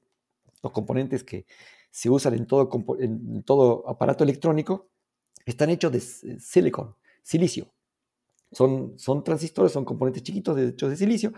[0.62, 1.46] los componentes que
[1.90, 4.88] se usan en todo, en todo aparato electrónico,
[5.46, 7.72] están hechos de silicon, silicio.
[8.52, 11.32] Son, son transistores, son componentes chiquitos de, hechos de silicio,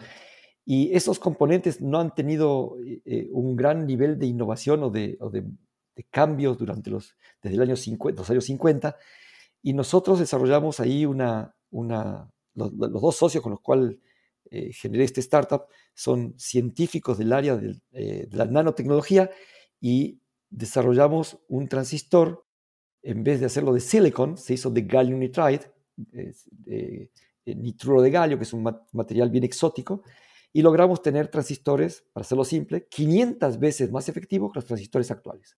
[0.65, 5.19] y esos componentes no han tenido eh, eh, un gran nivel de innovación o de,
[6.11, 8.97] cambios durante los, desde el año 50, los años 50,
[9.63, 13.99] y nosotros desarrollamos ahí una, una los, dos socios con los cuales
[14.51, 19.31] eh, generé este startup son científicos del área de, de la nanotecnología
[19.81, 22.45] y desarrollamos un transistor,
[23.03, 25.73] en vez de hacerlo de silicon, se hizo de gallium nitride,
[26.13, 30.03] eh, nitruro de galio, que es un material bien exótico,
[30.53, 35.57] y logramos tener transistores, para hacerlo simple, 500 veces más efectivos que los transistores actuales.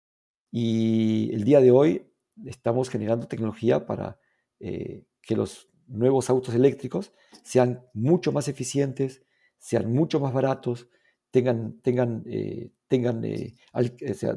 [0.50, 2.06] Y el día de hoy
[2.46, 4.18] estamos generando tecnología para
[4.60, 9.22] eh, que los nuevos autos eléctricos sean mucho más eficientes,
[9.58, 10.88] sean mucho más baratos,
[11.30, 13.20] tengan, tengan, eh, tengan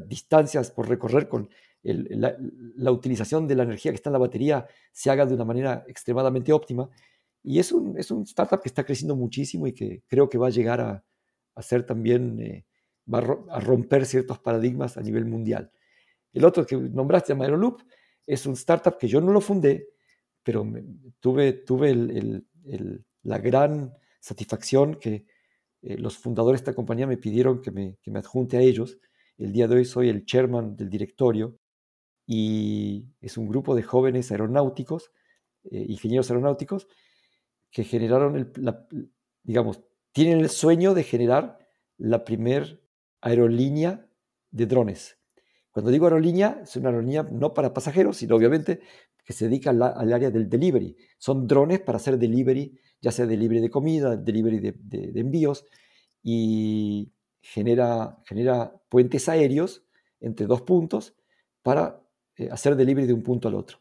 [0.08, 1.50] distancias por recorrer con
[1.84, 5.86] la, utilización de la energía que está en la batería se haga de una manera
[5.88, 6.90] extremadamente óptima.
[7.44, 10.48] Y es un, es un startup que está creciendo muchísimo y que creo que va
[10.48, 11.04] a llegar a,
[11.56, 12.66] a ser también, eh,
[13.12, 13.20] va
[13.50, 15.72] a, romper ciertos paradigmas a nivel mundial.
[16.34, 17.82] El otro que nombraste, Loop,
[18.26, 19.90] es un startup que yo no lo fundé,
[20.44, 20.66] pero
[21.20, 22.44] tuve, tuve
[23.24, 25.26] la gran satisfacción que
[25.82, 29.00] eh, los fundadores de esta compañía me pidieron que me, que me adjunte a ellos.
[29.38, 31.58] El día de hoy soy el chairman del directorio
[32.28, 35.12] y es un grupo de jóvenes aeronáuticos,
[35.64, 36.88] eh, ingenieros aeronáuticos,
[37.72, 38.52] que generaron, el,
[39.44, 41.58] digamos, tienen el sueño de generar
[41.98, 42.84] la primer
[43.22, 44.10] aerolínea
[44.52, 45.18] de drones.
[45.72, 48.82] Cuando digo aerolínea, es una aerolínea no para pasajeros, sino obviamente
[49.24, 50.98] que se dedica al, área del delivery.
[51.18, 55.66] Son drones para hacer delivery, ya sea delivery de comida, delivery de, de envíos,
[56.24, 59.86] y genera, genera puentes aéreos
[60.20, 61.16] entre dos puntos
[61.62, 62.07] para
[62.38, 63.80] eh, hacer delivery de un punto al otro.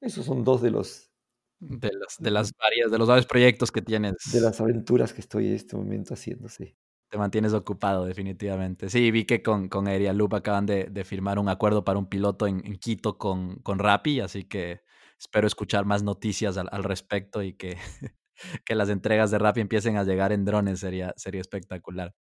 [0.00, 1.10] Esos son dos de los...
[1.58, 4.14] De, de las varias, de los varios proyectos que tienes.
[4.30, 6.76] De las aventuras que estoy en este momento haciendo, sí.
[7.08, 8.90] Te mantienes ocupado, definitivamente.
[8.90, 12.46] Sí, vi que con, con Loop acaban de, de, firmar un acuerdo para un piloto
[12.46, 14.80] en, en, Quito con, con Rappi, así que
[15.18, 17.76] espero escuchar más noticias al, al respecto y que,
[18.64, 22.12] que las entregas de Rappi empiecen a llegar en drones, sería, sería espectacular.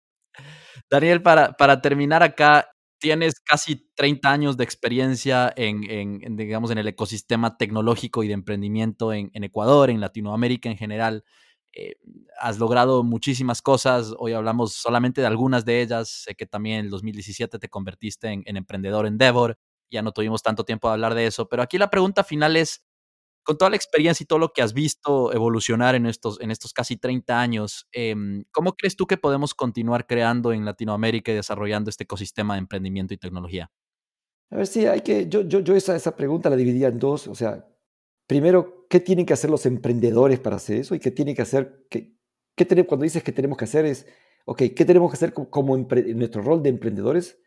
[0.91, 2.69] Daniel, para, para terminar acá,
[2.99, 9.13] tienes casi 30 años de experiencia en, digamos, en el ecosistema tecnológico y de emprendimiento
[9.13, 11.25] en, Ecuador, en Latinoamérica en general.
[11.73, 11.97] Eh,
[12.41, 14.15] has logrado muchísimas cosas.
[14.19, 16.09] Hoy hablamos solamente de algunas de ellas.
[16.09, 19.59] Sé que también en el 2017 te convertiste en, en emprendedor Endeavor.
[19.91, 21.49] Ya no tuvimos tanto tiempo de hablar de eso.
[21.49, 22.84] Pero aquí la pregunta final es,
[23.45, 26.73] con toda la experiencia y todo lo que has visto evolucionar en estos, en estos
[26.73, 31.91] casi 30 años, em, ¿cómo crees tú que podemos continuar creando en Latinoamérica y desarrollando
[31.91, 33.71] este ecosistema de emprendimiento y tecnología?
[34.51, 37.29] A ver, sí, hay que, yo, yo, yo esa, esa pregunta la dividía en dos.
[37.29, 37.67] O sea,
[38.27, 40.95] primero, ¿qué tienen que hacer los emprendedores para hacer eso?
[40.95, 42.17] Y qué tienen que hacer, qué,
[42.55, 44.07] qué tenemos, cuando dices que tenemos que hacer es,
[44.47, 47.39] ok, ¿qué tenemos que hacer como, en nuestro rol de emprendedores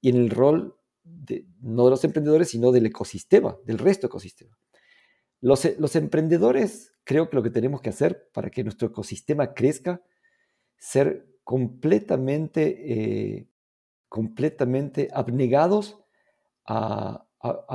[0.00, 4.12] y en el rol de, no de los emprendedores, sino del ecosistema, del resto del
[4.12, 4.56] ecosistema?
[5.42, 10.00] E, los, emprendedores, creo que lo que tenemos que hacer para que nuestro ecosistema crezca,
[10.78, 13.48] ser completamente, eh,
[14.08, 15.98] completamente abnegados
[16.64, 17.26] a,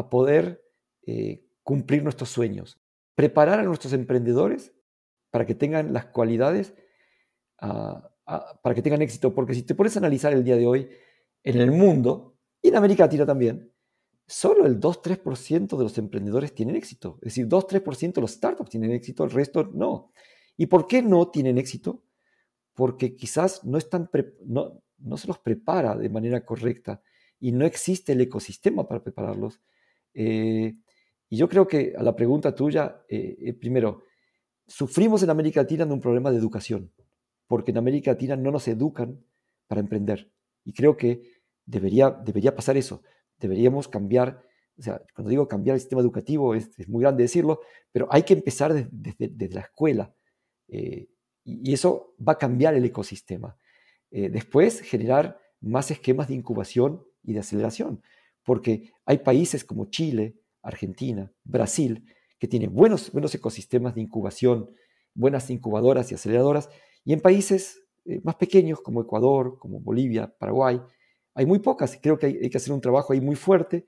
[0.10, 0.64] poder
[1.06, 2.80] eh, cumplir nuestros sueños.
[3.16, 4.74] Preparar a nuestros emprendedores
[5.30, 6.74] para que tengan las cualidades,
[7.60, 9.36] ah, ah, para que tengan éxito.
[9.36, 10.90] Porque si te pones a analizar el día de hoy
[11.44, 13.72] en el mundo, y en América Latina también,
[14.28, 17.18] solo el 2-3% de los emprendedores tienen éxito.
[17.22, 20.12] Es decir, 2-3% de los startups tienen éxito, el resto no.
[20.58, 22.04] ¿Y por qué no tienen éxito?
[22.74, 27.02] Porque quizás no, se los prepara de manera correcta
[27.40, 29.62] y no existe el ecosistema para prepararlos.
[30.14, 30.76] Eh,
[31.30, 34.04] y yo creo que a la pregunta tuya, eh, eh, primero,
[34.66, 36.92] sufrimos en América Latina de un problema de educación,
[37.48, 39.24] porque en América Latina no nos educan
[39.68, 40.32] para emprender.
[40.66, 41.22] Y creo que
[41.66, 43.02] debería pasar eso
[43.40, 44.44] deberíamos cambiar,
[44.78, 47.62] o sea, cuando digo cambiar el sistema educativo es, muy grande decirlo,
[47.92, 50.14] pero hay que empezar desde, la escuela
[50.68, 51.08] eh,
[51.44, 53.58] y, eso va a cambiar el ecosistema.
[54.12, 58.02] Eh, después, generar más esquemas de incubación y de aceleración,
[58.44, 62.06] porque hay países como Chile, Argentina, Brasil,
[62.40, 64.70] que tienen buenos, buenos ecosistemas de incubación,
[65.14, 66.70] buenas incubadoras y aceleradoras,
[67.04, 70.82] y en países eh, más pequeños como Ecuador, como Bolivia, Paraguay,
[71.38, 73.86] hay muy pocas, creo que hay, que hacer un trabajo ahí muy fuerte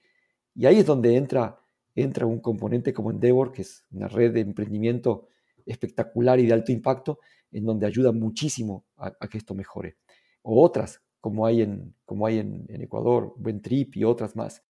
[0.53, 1.59] y ahí es donde entra,
[1.95, 5.25] entra un componente como Endeavor, que es una red de emprendimiento
[5.65, 7.17] espectacular y de alto impacto,
[7.51, 9.97] en donde ayuda muchísimo a, que esto mejore.
[10.43, 14.63] O otras, como hay en, como hay en, Ecuador, Buen Trip y otras más.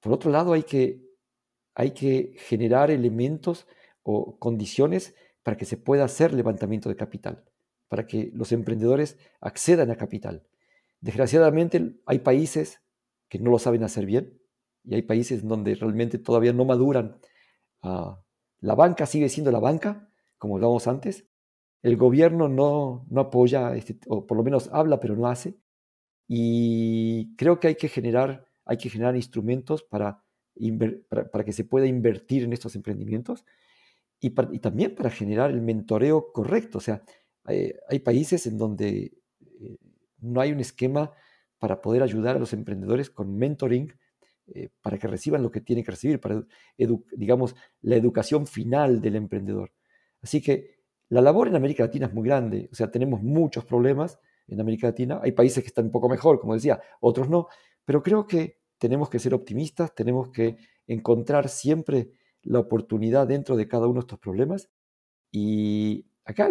[0.00, 1.00] Por otro lado, hay que,
[1.74, 3.66] hay que generar elementos
[4.02, 7.46] o condiciones para que se pueda hacer levantamiento de capital,
[7.88, 10.44] para que los emprendedores accedan a capital.
[11.00, 12.82] Desgraciadamente hay países
[13.28, 14.40] que no lo saben hacer bien
[14.84, 17.18] y hay países donde realmente todavía no maduran.
[17.82, 18.20] Ah,
[18.60, 21.26] la banca sigue siendo la banca, como hablábamos antes.
[21.82, 25.56] El gobierno no, no apoya, este, o por lo menos habla, pero no hace.
[26.28, 30.22] Y creo que hay que generar, hay que generar instrumentos para,
[31.32, 33.44] para, que se pueda invertir en estos emprendimientos.
[34.20, 34.30] y,
[34.60, 36.78] también para generar el mentoreo correcto.
[36.78, 37.02] O sea,
[37.44, 39.12] hay, países en donde
[39.60, 39.76] eh,
[40.20, 41.12] no hay un esquema
[41.58, 43.92] para poder ayudar a los emprendedores con mentoring
[44.52, 46.44] eh, para que reciban lo que tienen que recibir, para,
[47.12, 49.72] digamos, la educación final del emprendedor.
[50.22, 54.18] Así que la labor en América Latina es muy grande, o sea, tenemos muchos problemas
[54.48, 57.46] en América Latina, hay países que están un poco mejor, como decía, otros no,
[57.84, 60.56] pero creo que tenemos que ser optimistas, tenemos que
[60.86, 62.10] encontrar siempre
[62.42, 64.70] la oportunidad dentro de cada uno de estos problemas.
[65.30, 66.50] Y acá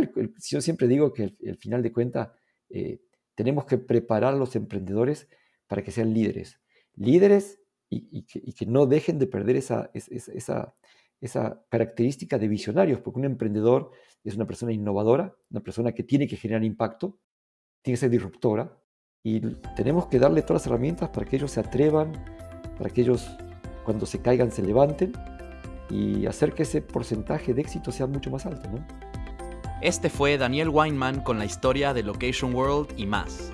[0.49, 2.29] yo siempre digo que al final de cuentas
[2.69, 3.01] eh,
[3.39, 5.29] tenemos que preparar a los emprendedores
[5.65, 6.59] para que sean líderes.
[6.95, 10.75] Líderes y, que, no dejen de perder esa, esa,
[11.21, 13.91] esa, característica de visionarios, porque un emprendedor
[14.25, 17.17] es una persona innovadora, una persona que tiene que generar impacto,
[17.81, 18.77] tiene que ser disruptora,
[19.23, 19.39] y
[19.77, 22.11] tenemos que darle todas las herramientas para que ellos se atrevan,
[22.77, 23.25] para que ellos
[23.85, 25.13] cuando se caigan se levanten
[25.89, 28.69] y hacer que ese porcentaje de éxito sea mucho más alto.
[28.69, 29.08] ¿no?
[29.81, 33.53] Este fue Daniel Weinman con la historia de Location World y más.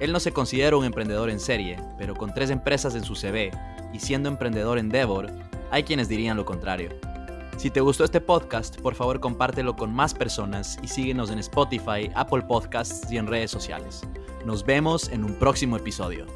[0.00, 3.52] Él no se considera un emprendedor en serie, pero con tres empresas en su CV
[3.92, 5.30] y siendo emprendedor en Devor,
[5.70, 6.90] hay quienes dirían lo contrario.
[7.56, 12.10] Si te gustó este podcast, por favor compártelo con más personas y síguenos en Spotify,
[12.16, 14.02] Apple Podcasts y en redes sociales.
[14.44, 16.26] Nos vemos en un próximo episodio.